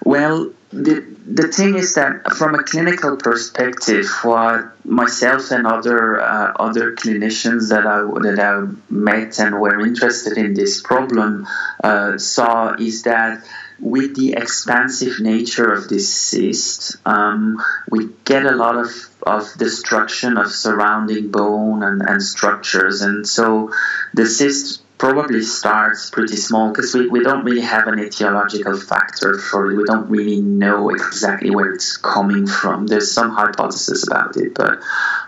[0.04, 6.52] Well, the, the thing is that from a clinical perspective, what myself and other uh,
[6.58, 11.46] other clinicians that I that I met and were interested in this problem
[11.82, 13.44] uh, saw is that
[13.78, 18.88] with the expansive nature of this cyst, um, we get a lot of,
[19.22, 23.70] of destruction of surrounding bone and, and structures, and so
[24.14, 29.38] the cyst probably starts pretty small because we, we don't really have an etiological factor
[29.38, 29.76] for it.
[29.76, 32.86] We don't really know exactly where it's coming from.
[32.86, 34.78] There's some hypothesis about it, but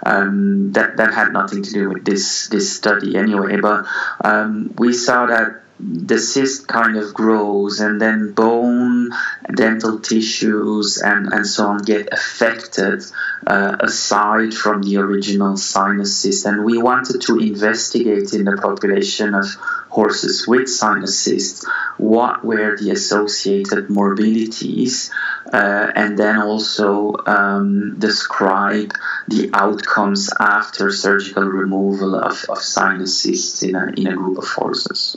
[0.04, 3.60] um, that, that had nothing to do with this, this study anyway.
[3.60, 3.84] But
[4.24, 9.10] um, we saw that the cyst kind of grows and then bone,
[9.54, 13.02] dental tissues, and, and so on get affected
[13.46, 16.46] uh, aside from the original sinus cyst.
[16.46, 19.46] And we wanted to investigate in the population of
[19.88, 25.10] horses with sinus cysts what were the associated morbidities
[25.52, 28.92] uh, and then also um, describe
[29.28, 34.48] the outcomes after surgical removal of, of sinus cysts in a, in a group of
[34.48, 35.16] horses.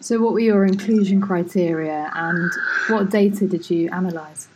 [0.00, 2.50] So, what were your inclusion criteria and
[2.88, 4.48] what data did you analyse?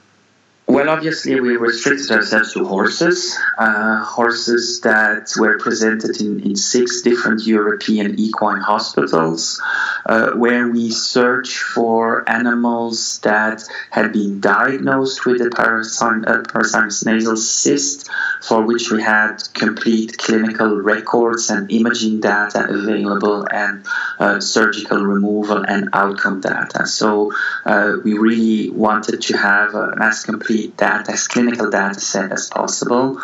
[0.73, 7.03] Well, obviously, we restricted ourselves to horses, uh, horses that were presented in, in six
[7.03, 9.61] different European equine hospitals,
[10.07, 18.09] uh, where we search for animals that had been diagnosed with a parasinus nasal cyst,
[18.41, 23.85] for which we had complete clinical records and imaging data available, and
[24.19, 26.87] uh, surgical removal and outcome data.
[26.87, 27.31] So,
[27.67, 33.21] uh, we really wanted to have as complete data, as clinical data set as possible.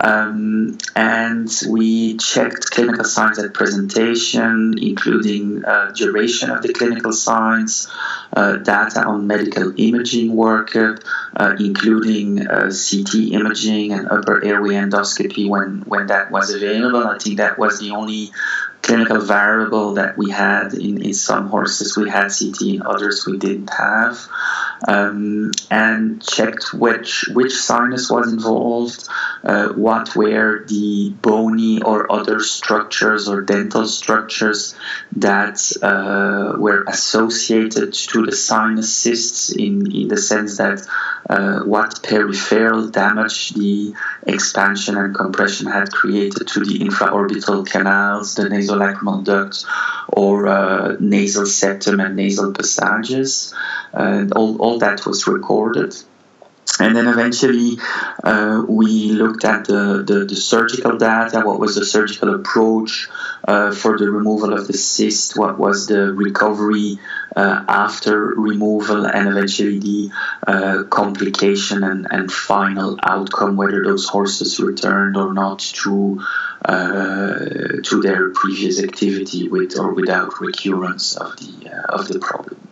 [0.00, 7.88] Um, and we checked clinical signs at presentation, including uh, duration of the clinical signs,
[8.32, 11.02] uh, data on medical imaging workup,
[11.36, 17.06] uh, including uh, CT imaging and upper airway endoscopy when, when that was available.
[17.06, 18.32] I think that was the only
[18.82, 21.96] clinical variable that we had in, in some horses.
[21.96, 24.18] We had CT in others we didn't have
[24.86, 29.08] um, and checked which which sinus was involved
[29.44, 34.74] uh, what were the bony or other structures or dental structures
[35.16, 40.86] that uh, were associated to the sinus cysts in, in the sense that
[41.28, 43.94] uh, what peripheral damage the
[44.26, 49.64] expansion and compression had created to the infraorbital canals, the nasolacrimal duct,
[50.08, 53.54] or uh, nasal septum and nasal passages.
[53.92, 55.94] And all, all that was recorded.
[56.78, 57.76] And then eventually
[58.24, 63.08] uh, we looked at the, the, the, surgical data, what was the surgical approach
[63.46, 69.28] uh, for the removal of the cyst, what was the recovery uh, after removal, and
[69.28, 70.10] eventually the
[70.46, 76.20] uh, complication and, and final outcome, whether those horses returned or not to,
[76.64, 77.38] uh,
[77.82, 82.68] to their previous activity with or without recurrence of the, uh, of the problem.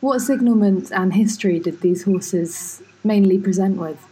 [0.00, 4.09] What signalment and history did these horses mainly present with?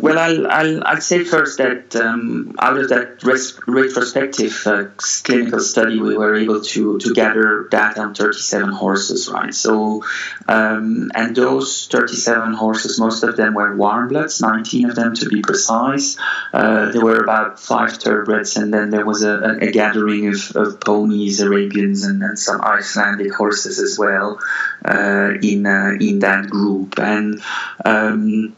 [0.00, 5.60] Well, I'll, I'll, I'll say first that um, out of that res- retrospective uh, clinical
[5.60, 9.52] study, we were able to, to gather data on 37 horses, right?
[9.52, 10.02] So,
[10.48, 15.28] um, and those 37 horses, most of them were warm bloods, 19 of them to
[15.28, 16.16] be precise.
[16.50, 20.80] Uh, there were about five thoroughbreds, and then there was a, a gathering of, of
[20.80, 24.38] ponies, Arabians, and, and some Icelandic horses as well
[24.82, 26.98] uh, in, uh, in that group.
[26.98, 27.42] And
[27.84, 28.56] um,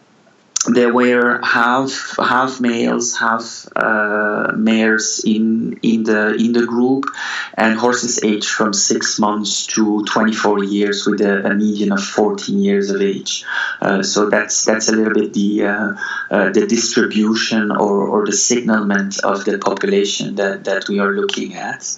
[0.68, 7.06] there were half half males, half uh, mares in in the in the group,
[7.54, 12.60] and horses aged from six months to 24 years, with a, a median of 14
[12.60, 13.44] years of age.
[13.80, 15.92] Uh, so that's that's a little bit the uh,
[16.30, 21.54] uh the distribution or, or the signalment of the population that, that we are looking
[21.54, 21.96] at.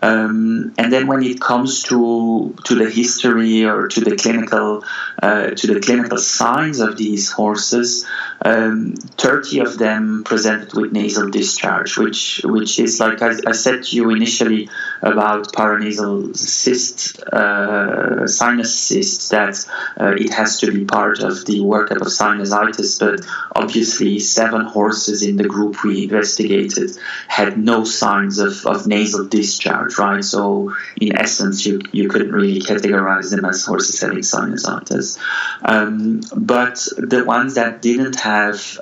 [0.00, 4.84] Um, and then when it comes to to the history or to the clinical
[5.22, 8.06] uh, to the clinical signs of these horses,
[8.44, 13.84] um, 30 of them presented with nasal discharge, which which is like I, I said
[13.84, 14.68] to you initially
[15.00, 19.64] about paranasal cyst, uh, sinus cyst, that
[20.00, 22.98] uh, it has to be part of the workup of sinusitis.
[22.98, 23.24] But
[23.54, 26.90] obviously, seven horses in the group we investigated
[27.28, 30.24] had no signs of, of nasal discharge, right?
[30.24, 35.18] So in essence, you, you couldn't really categorize them as horses having sinusitis.
[35.62, 38.31] Um, but the ones that didn't have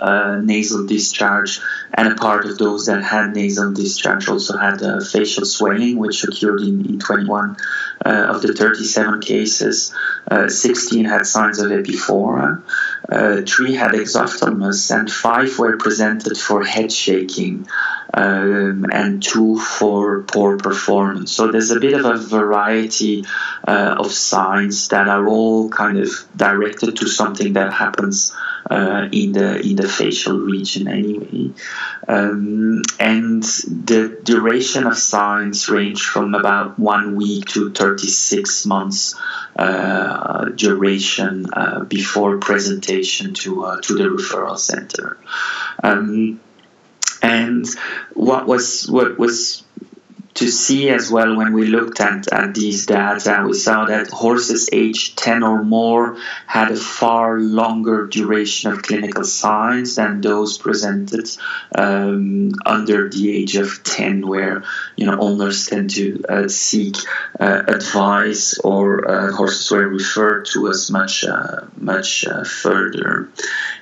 [0.01, 1.61] uh, nasal discharge,
[1.95, 6.25] and a part of those that had nasal discharge also had uh, facial swelling, which
[6.25, 7.57] occurred in, in 21
[8.05, 9.95] uh, of the 37 cases.
[10.31, 12.63] Uh, 16 had signs of epiphora,
[13.11, 17.67] uh, three had exophthalmos, and five were presented for head shaking
[18.15, 21.33] um, and two for poor performance.
[21.33, 23.25] So there's a bit of a variety
[23.67, 28.35] uh, of signs that are all kind of directed to something that happens
[28.71, 31.51] uh, in the in the facial region anyway.
[32.07, 39.17] Um, and the duration of signs range from about one week to 36 months
[39.57, 45.19] uh, duration uh, before presentation to uh, to the referral center.
[45.83, 46.41] Um,
[47.23, 47.67] and
[48.15, 49.65] what was what was
[50.35, 54.69] to see as well when we looked at, at these data, we saw that horses
[54.73, 56.17] aged 10 or more
[56.47, 61.29] had a far longer duration of clinical signs than those presented
[61.75, 64.63] um, under the age of 10, where
[64.97, 66.97] you know owners tend to uh, seek
[67.39, 73.29] uh, advice or uh, horses were referred to as much uh, much uh, further.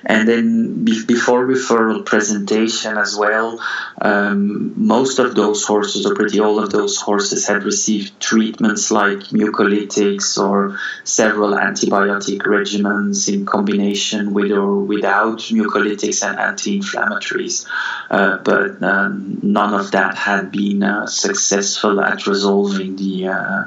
[0.05, 3.59] And then be- before referral presentation as well,
[4.01, 9.19] um, most of those horses, are pretty all of those horses, had received treatments like
[9.41, 17.67] mucolytics or several antibiotic regimens in combination with or without mucolytics and anti-inflammatories.
[18.09, 23.63] Uh, but um, none of that had been uh, successful at resolving the uh,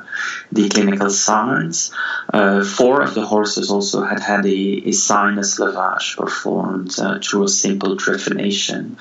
[0.50, 1.92] the clinical signs.
[2.32, 4.60] Uh, four of the horses also had had a,
[4.90, 6.92] a sinus lavage performed
[7.24, 8.96] through a simple trephination,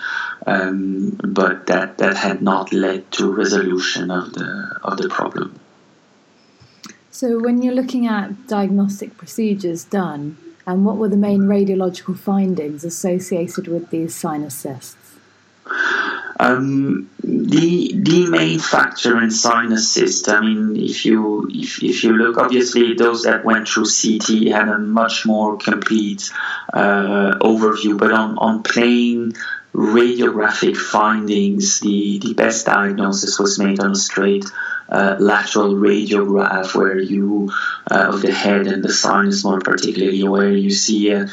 [0.46, 3.61] um, but that, that had not led to resolution
[4.12, 5.60] of the of the problem.
[7.12, 12.84] So, when you're looking at diagnostic procedures done, and what were the main radiological findings
[12.84, 14.96] associated with these sinus cysts?
[16.40, 22.14] Um, the the main factor in sinus cyst, I mean, if you if, if you
[22.14, 26.32] look, obviously those that went through CT had a much more complete
[26.74, 29.34] uh, overview, but on, on plain
[29.74, 34.46] radiographic findings, the, the best diagnosis was made on a straight
[34.92, 37.50] uh, lateral radiograph where you
[37.90, 41.28] uh, of the head and the sinus more particularly where you see a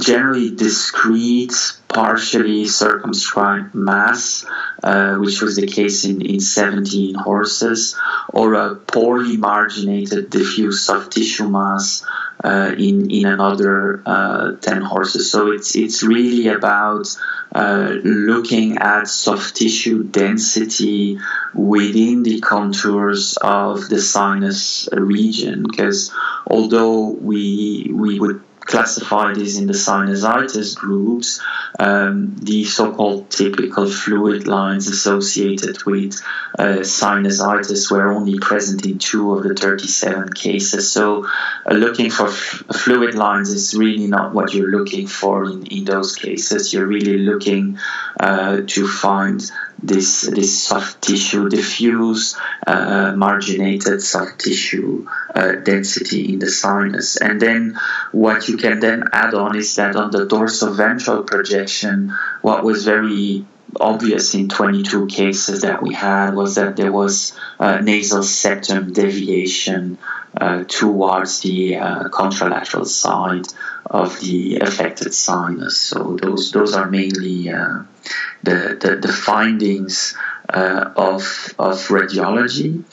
[0.00, 1.52] generally discrete
[1.86, 4.46] partially circumscribed mass
[4.82, 7.94] uh, which was the case in, in 17 horses
[8.32, 12.06] or a poorly marginated diffuse soft tissue mass
[12.42, 15.30] uh, in in another uh, 10 horses.
[15.30, 17.06] So it's it's really about
[17.54, 21.18] uh, looking at soft tissue density
[21.54, 25.64] within the contours of the sinus region.
[25.64, 26.12] Because
[26.46, 31.40] although we we would classify these in the sinusitis groups,
[31.78, 36.20] um, the so-called typical fluid lines associated with
[36.58, 40.92] uh, sinusitis were only present in two of the 37 cases.
[40.92, 41.26] So
[41.64, 45.84] uh, looking for f- fluid lines is really not what you're looking for in, in
[45.84, 46.72] those cases.
[46.74, 47.78] You're really looking
[48.20, 49.40] uh, to find
[49.82, 57.16] this this soft tissue diffuse uh, marginated soft tissue uh, density in the sinus.
[57.16, 57.78] And then
[58.12, 62.84] what you can then add on is that on the dorsal ventral projection what was
[62.84, 63.46] very
[63.80, 69.98] obvious in 22 cases that we had was that there was uh, nasal septum deviation
[70.40, 73.46] uh, towards the uh, contralateral side
[73.90, 75.80] of the affected sinus.
[75.80, 77.82] So those those are mainly uh,
[78.42, 80.16] the, the, the findings
[80.48, 81.22] uh, of
[81.58, 82.84] of radiology.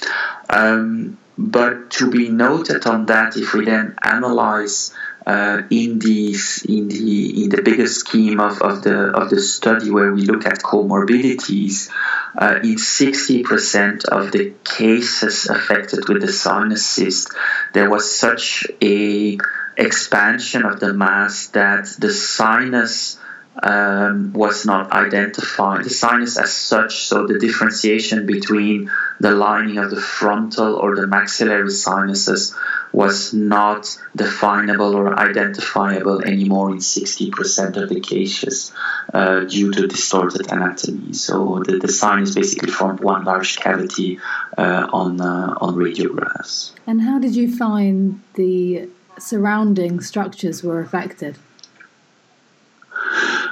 [0.50, 4.94] Um, but to be noted on that, if we then analyze
[5.26, 9.92] uh, in these in the in the bigger scheme of, of the of the study
[9.92, 11.90] where we look at comorbidities,
[12.38, 17.34] uh, in 60% of the cases affected with the sinus cyst,
[17.74, 19.38] there was such a
[19.78, 23.20] expansion of the mass that the sinus
[23.62, 25.86] um, was not identified.
[25.86, 31.08] The sinus as such, so the differentiation between the lining of the frontal or the
[31.08, 32.54] maxillary sinuses
[32.92, 38.72] was not definable or identifiable anymore in 60% of the cases
[39.14, 41.14] uh, due to distorted anatomy.
[41.14, 44.20] So the, the sinus basically formed one large cavity
[44.58, 46.72] uh, on, uh, on radiographs.
[46.88, 51.38] And how did you find the surrounding structures were affected?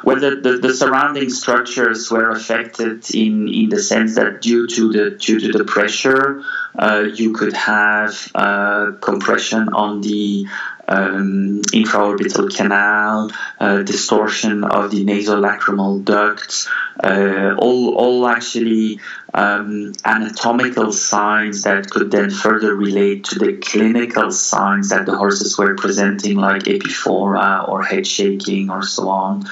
[0.03, 4.91] Well, the, the, the, surrounding structures were affected in, in the sense that due to
[4.91, 6.43] the due to the pressure,
[6.77, 10.45] uh, you could have uh, compression on the
[10.93, 16.69] um, infraorbital canal, uh, distortion of the nasolacrimal ducts,
[17.03, 18.99] uh, all, all actually
[19.33, 25.57] um, anatomical signs that could then further relate to the clinical signs that the horses
[25.57, 29.45] were presenting, like epiphora or head shaking or so on.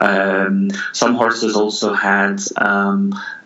[0.00, 2.40] Um, some horses also had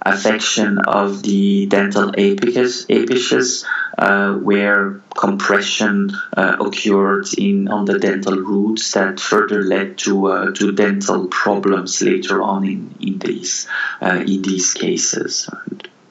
[0.05, 3.64] um, affection of the dental apices, apices
[3.98, 10.53] uh, where compression uh, occurred in on the dental roots that further led to uh,
[10.53, 13.68] to dental problems later on in in these
[14.00, 15.48] uh, in these cases.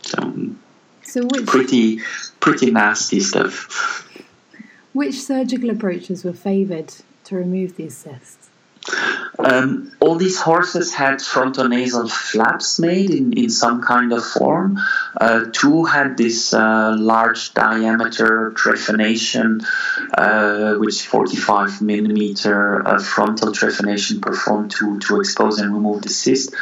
[0.02, 0.34] So,
[1.04, 2.00] so which, pretty
[2.40, 4.08] pretty nasty stuff.
[4.94, 6.94] Which surgical approaches were favoured
[7.26, 8.41] to remove these cysts?
[9.40, 14.80] Um, all these horses had frontonasal flaps made in, in some kind of form.
[15.20, 19.66] Uh, two had this uh, large diameter trephination,
[20.18, 26.54] uh, which 45 millimeter uh, frontal trephination performed to, to expose and remove the cyst.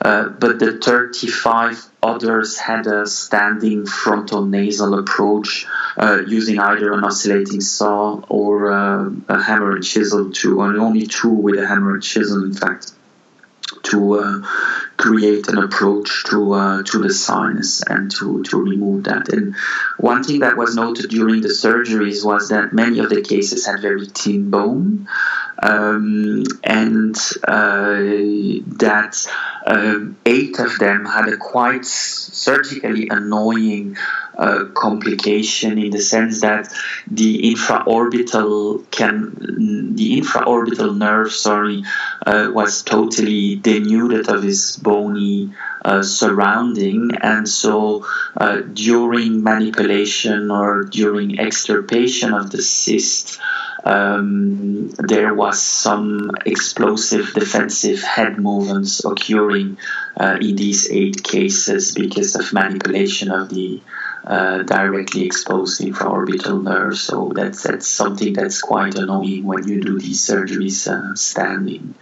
[0.00, 7.02] Uh, but the 35 others had a standing frontal nasal approach uh, using either an
[7.02, 11.94] oscillating saw or uh, a hammer and chisel to, and only two with a hammer
[11.94, 12.92] and chisel, in fact,
[13.82, 14.46] to uh,
[14.96, 19.28] create an approach to uh, to the sinus and to, to remove that.
[19.28, 19.56] And
[19.98, 23.80] one thing that was noted during the surgeries was that many of the cases had
[23.80, 25.08] very thin bone
[25.62, 27.98] um, and uh,
[28.78, 29.26] that
[29.66, 33.96] uh, eight of them had a quite surgically annoying
[34.36, 36.72] uh, complication in the sense that
[37.10, 41.82] the infraorbital can the infraorbital nerve sorry
[42.24, 45.52] uh, was totally denuded of its bony
[45.84, 47.10] uh, surrounding.
[47.20, 48.06] And so
[48.36, 53.40] uh, during manipulation or during extirpation of the cyst
[53.84, 59.78] um, there was some explosive defensive head movements occurring
[60.16, 63.80] uh, in these eight cases because of manipulation of the
[64.24, 66.98] uh, directly exposed infraorbital nerve.
[66.98, 71.94] So that's that's something that's quite annoying when you do these surgeries uh, standing.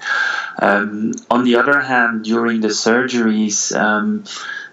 [0.61, 4.25] Um, on the other hand, during the surgeries, um,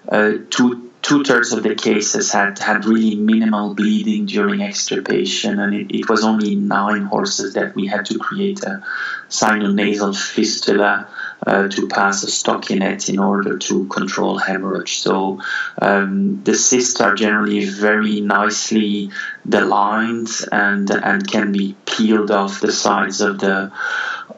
[0.07, 5.73] uh, two two thirds of the cases had had really minimal bleeding during extirpation, and
[5.75, 8.81] it, it was only nine horses that we had to create a
[9.29, 11.07] sinonasal fistula
[11.45, 14.99] uh, to pass a stockinette in order to control hemorrhage.
[14.99, 15.41] So
[15.81, 19.11] um, the cysts are generally very nicely
[19.47, 23.73] deligned and and can be peeled off the sides of the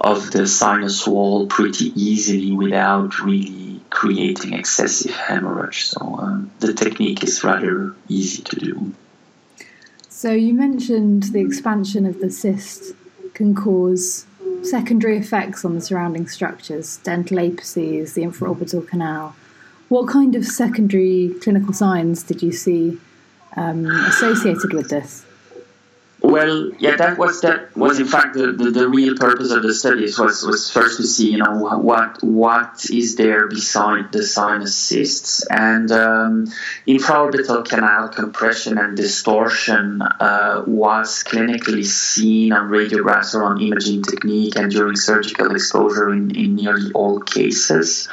[0.02, 5.88] of the sinus wall pretty easily without really creating excessive hemorrhage.
[5.88, 8.94] So um, the technique is rather easy to do.
[10.10, 12.94] So you mentioned the expansion of the cyst
[13.34, 14.26] can cause
[14.64, 19.36] secondary effects on the surrounding structures, dental apices, the infraorbital canal.
[19.90, 22.98] What kind of secondary clinical signs did you see
[23.56, 25.25] um, associated with this?
[26.36, 29.74] Well, yeah, that was that was in fact the, the, the, real purpose of the
[29.74, 34.76] studies was, was first to see you know what what is there beside the sinus
[34.76, 36.48] cysts and um,
[36.86, 44.58] infraorbital canal compression and distortion uh, was clinically seen on radiographs or on imaging technique
[44.58, 48.10] and during surgical exposure in, in nearly all cases.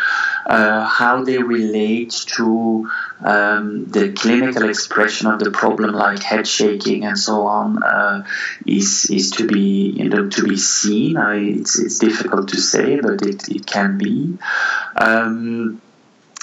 [0.46, 2.90] Uh, how they relate to
[3.24, 8.24] um, the clinical expression of the problem, like head shaking and so on, uh,
[8.66, 11.16] is is to be you know to be seen.
[11.16, 14.38] I, it's it's difficult to say, but it, it can be.
[14.96, 15.80] Um,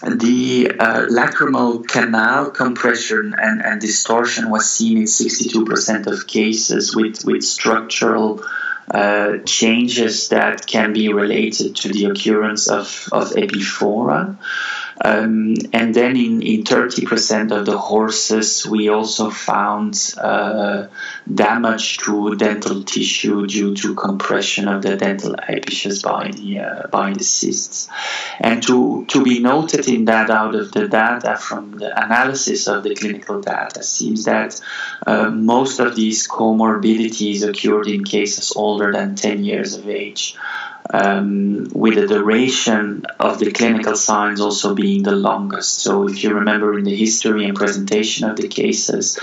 [0.02, 7.26] the uh, lacrimal canal compression and, and distortion was seen in 62% of cases with,
[7.26, 8.44] with structural
[8.92, 14.38] uh, changes that can be related to the occurrence of, of epiphora.
[15.02, 20.88] Um, and then in, in 30% of the horses, we also found uh,
[21.34, 27.14] damage to dental tissue due to compression of the dental apices by the, uh, by
[27.14, 27.88] the cysts.
[28.40, 32.84] And to, to be noted in that out of the data from the analysis of
[32.84, 34.60] the clinical data seems that
[35.08, 40.36] uh, most of these comorbidities occurred in cases older than 10 years of age
[40.92, 45.80] um, with the duration of the clinical signs also being the longest.
[45.80, 49.20] So, if you remember in the history and presentation of the cases,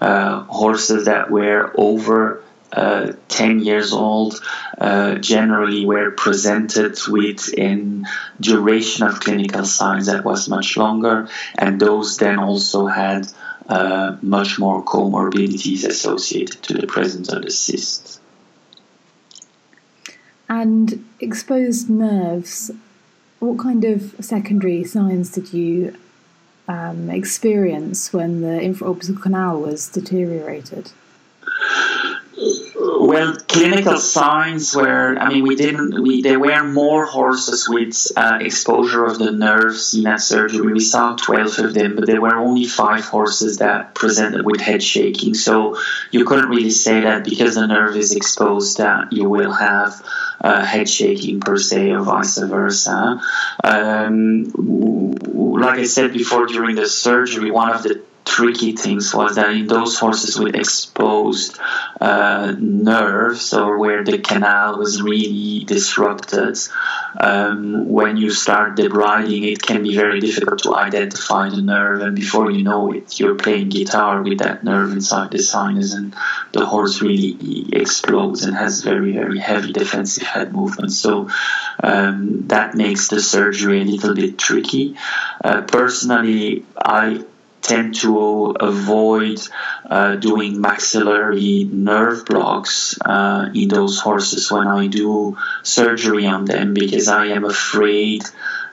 [0.00, 2.42] uh, horses that were over
[2.72, 4.40] uh, 10 years old
[4.78, 8.04] uh, generally were presented with a
[8.40, 13.26] duration of clinical signs that was much longer, and those then also had
[13.68, 18.17] uh, much more comorbidities associated to the presence of the cysts.
[20.48, 22.70] And exposed nerves,
[23.38, 25.94] what kind of secondary signs did you
[26.66, 30.90] um, experience when the infraorbital canal was deteriorated?
[33.08, 38.36] Well, clinical signs were, I mean, we didn't, we, there were more horses with uh,
[38.42, 40.74] exposure of the nerve seen at surgery.
[40.74, 44.82] We saw 12 of them, but there were only five horses that presented with head
[44.82, 45.32] shaking.
[45.32, 45.78] So
[46.10, 50.04] you couldn't really say that because the nerve is exposed that you will have
[50.42, 53.22] uh, head shaking per se or vice versa.
[53.64, 54.52] Um,
[55.58, 59.66] like I said before during the surgery, one of the tricky things was that in
[59.66, 61.58] those horses with exposed
[62.00, 66.56] uh, nerves or where the canal was really disrupted,
[67.18, 72.14] um, when you start debriding, it can be very difficult to identify the nerve, and
[72.14, 76.14] before you know it, you're playing guitar with that nerve inside the sinus, and
[76.52, 80.92] the horse really explodes and has very, very heavy defensive head movement.
[80.92, 81.28] So
[81.82, 84.96] um, that makes the surgery a little bit tricky.
[85.42, 87.24] Uh, personally, I
[87.68, 89.38] tend to avoid
[89.88, 96.74] uh, doing maxillary nerve blocks uh, in those horses when I do surgery on them
[96.74, 98.24] because I am afraid.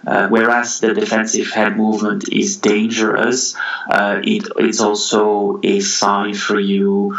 [0.08, 3.56] Uh, whereas the defensive head movement is dangerous,
[3.90, 7.18] uh, it, it's also a sign for you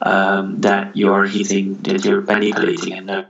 [0.00, 3.26] um, that you're hitting, that you're manipulating a nerve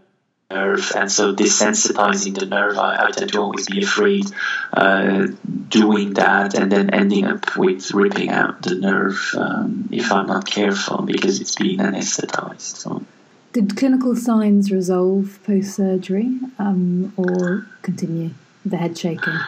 [0.51, 4.26] nerve, and so desensitizing the nerve, I, I tend to always be afraid
[4.72, 5.28] uh,
[5.68, 10.46] doing that and then ending up with ripping out the nerve um, if I'm not
[10.46, 12.61] careful because it's been anesthetized.
[12.61, 13.05] So.
[13.53, 18.30] Did clinical signs resolve post surgery um, or continue
[18.64, 19.38] the head shaking?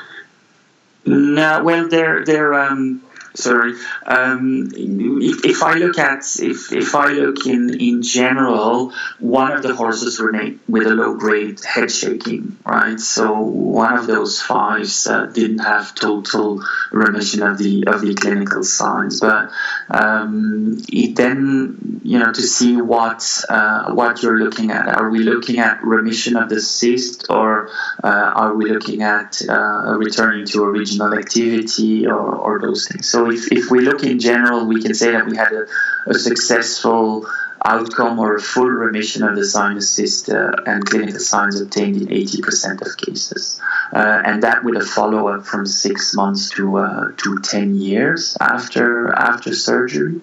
[1.05, 3.03] No, well, they're they're um,
[3.35, 3.75] sorry.
[4.07, 9.63] Um, if, if, I look at if, if I look in in general, one of
[9.63, 10.33] the horses were
[10.69, 12.99] with a low grade head shaking, right?
[12.99, 18.63] So one of those fives uh, didn't have total remission of the of the clinical
[18.63, 19.51] signs, but
[19.91, 24.89] um, it then you know to see what uh, what you're looking at.
[24.89, 27.71] Are we looking at remission of the cyst, or
[28.03, 33.09] uh, are we looking at uh, returning to original activity, or, or those things?
[33.09, 35.67] So if, if we look in general, we can say that we had a,
[36.07, 37.27] a successful
[37.65, 42.09] outcome or a full remission of the sinus cyst uh, and clinical signs obtained in
[42.09, 43.61] 80% of cases.
[43.93, 48.37] Uh, and that with a follow up from six months to, uh, to 10 years
[48.41, 50.21] after, after surgery.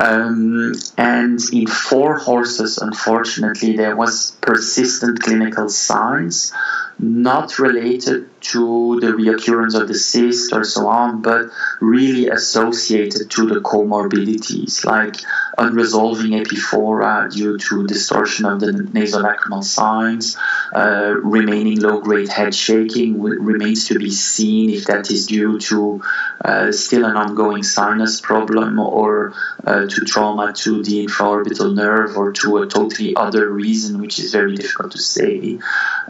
[0.00, 6.52] Um, and in four horses, unfortunately, there was persistent clinical signs
[6.98, 13.46] not related to the reoccurrence of the cyst or so on, but really associated to
[13.46, 14.84] the comorbidities.
[14.84, 15.16] Like
[15.58, 20.36] unresolving epiphora due to distortion of the nasolacrimal signs,
[20.74, 26.02] uh, remaining low grade head shaking remains to be seen if that is due to
[26.44, 29.34] uh, still an ongoing sinus problem or
[29.64, 34.32] uh, to trauma to the infraorbital nerve or to a totally other reason, which is
[34.32, 35.58] very difficult to say.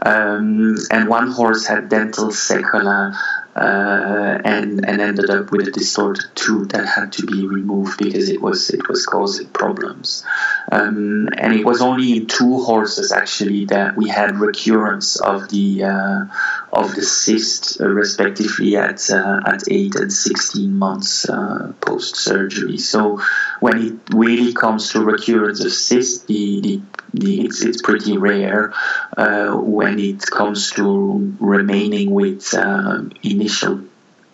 [0.01, 3.15] Um, and one horse had dental sequela
[3.55, 8.29] uh, and and ended up with a distorted tooth that had to be removed because
[8.29, 10.23] it was it was causing problems.
[10.71, 15.83] Um, and it was only in two horses actually that we had recurrence of the
[15.83, 16.25] uh,
[16.73, 22.77] of the cyst, uh, respectively at uh, at eight and sixteen months uh, post surgery.
[22.77, 23.21] So
[23.59, 26.81] when it really comes to recurrence of cyst, the, the,
[27.13, 28.73] the it's, it's pretty rare.
[29.15, 33.81] When it comes to remaining with in initial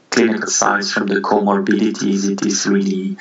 [0.10, 3.18] clinical signs from the comorbidities, it is really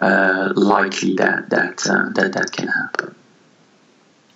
[0.00, 3.14] uh, likely that that, uh, that that can happen.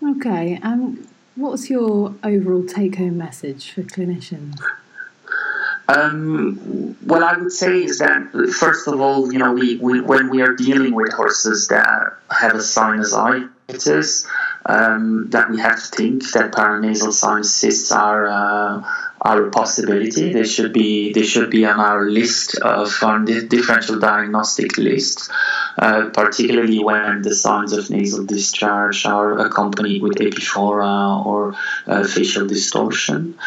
[0.03, 1.07] Okay, um,
[1.37, 4.61] what's your overall take-home message for clinicians?
[5.89, 10.30] Um, what I would say is that first of all, you know, we, we when
[10.30, 14.26] we are dealing with horses that have a sinusitis,
[14.64, 18.85] um, that we have to think that paranasal sinus cysts are uh,
[19.24, 20.32] are a possibility.
[20.32, 25.30] They should be they should be on our list of on the differential diagnostic list,
[25.78, 31.54] uh, particularly when the signs of nasal discharge are accompanied with epiphora or
[31.86, 33.38] uh, facial distortion,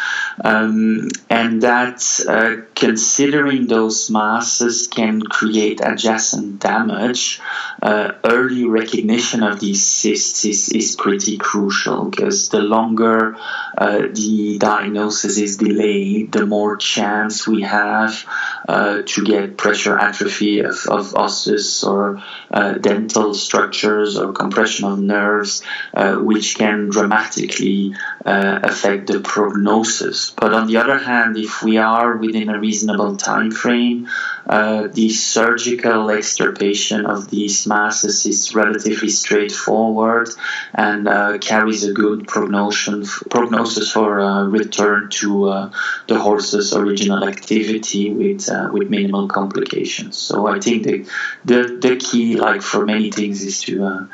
[0.42, 7.38] um, and that uh, considering those masses can create adjacent damage,
[7.82, 13.36] uh, early recognition of these cysts is, is pretty crucial because the longer
[13.76, 18.24] uh, the diagnosis is we lay, the more chance we have
[18.68, 24.98] uh, to get pressure atrophy of, of osses or uh, dental structures or compression of
[24.98, 25.62] nerves,
[25.94, 27.94] uh, which can dramatically
[28.24, 30.30] uh, affect the prognosis.
[30.30, 34.08] But on the other hand, if we are within a reasonable time frame,
[34.46, 40.28] uh, the surgical extirpation of these masses is relatively straightforward
[40.74, 44.16] and uh, carries a good prognosis, prognosis for
[44.48, 45.70] return to uh,
[46.08, 50.16] the horse's original activity with uh, with minimal complications.
[50.16, 50.96] So I think the,
[51.44, 54.06] the the key, like for many things, is to uh,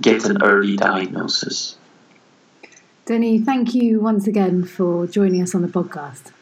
[0.00, 1.76] get an early diagnosis.
[3.06, 6.32] Denis, thank you once again for joining us on the podcast.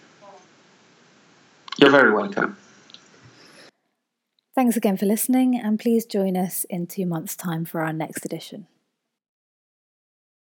[1.78, 2.56] You're very welcome.
[4.54, 8.24] Thanks again for listening, and please join us in two months' time for our next
[8.24, 8.66] edition.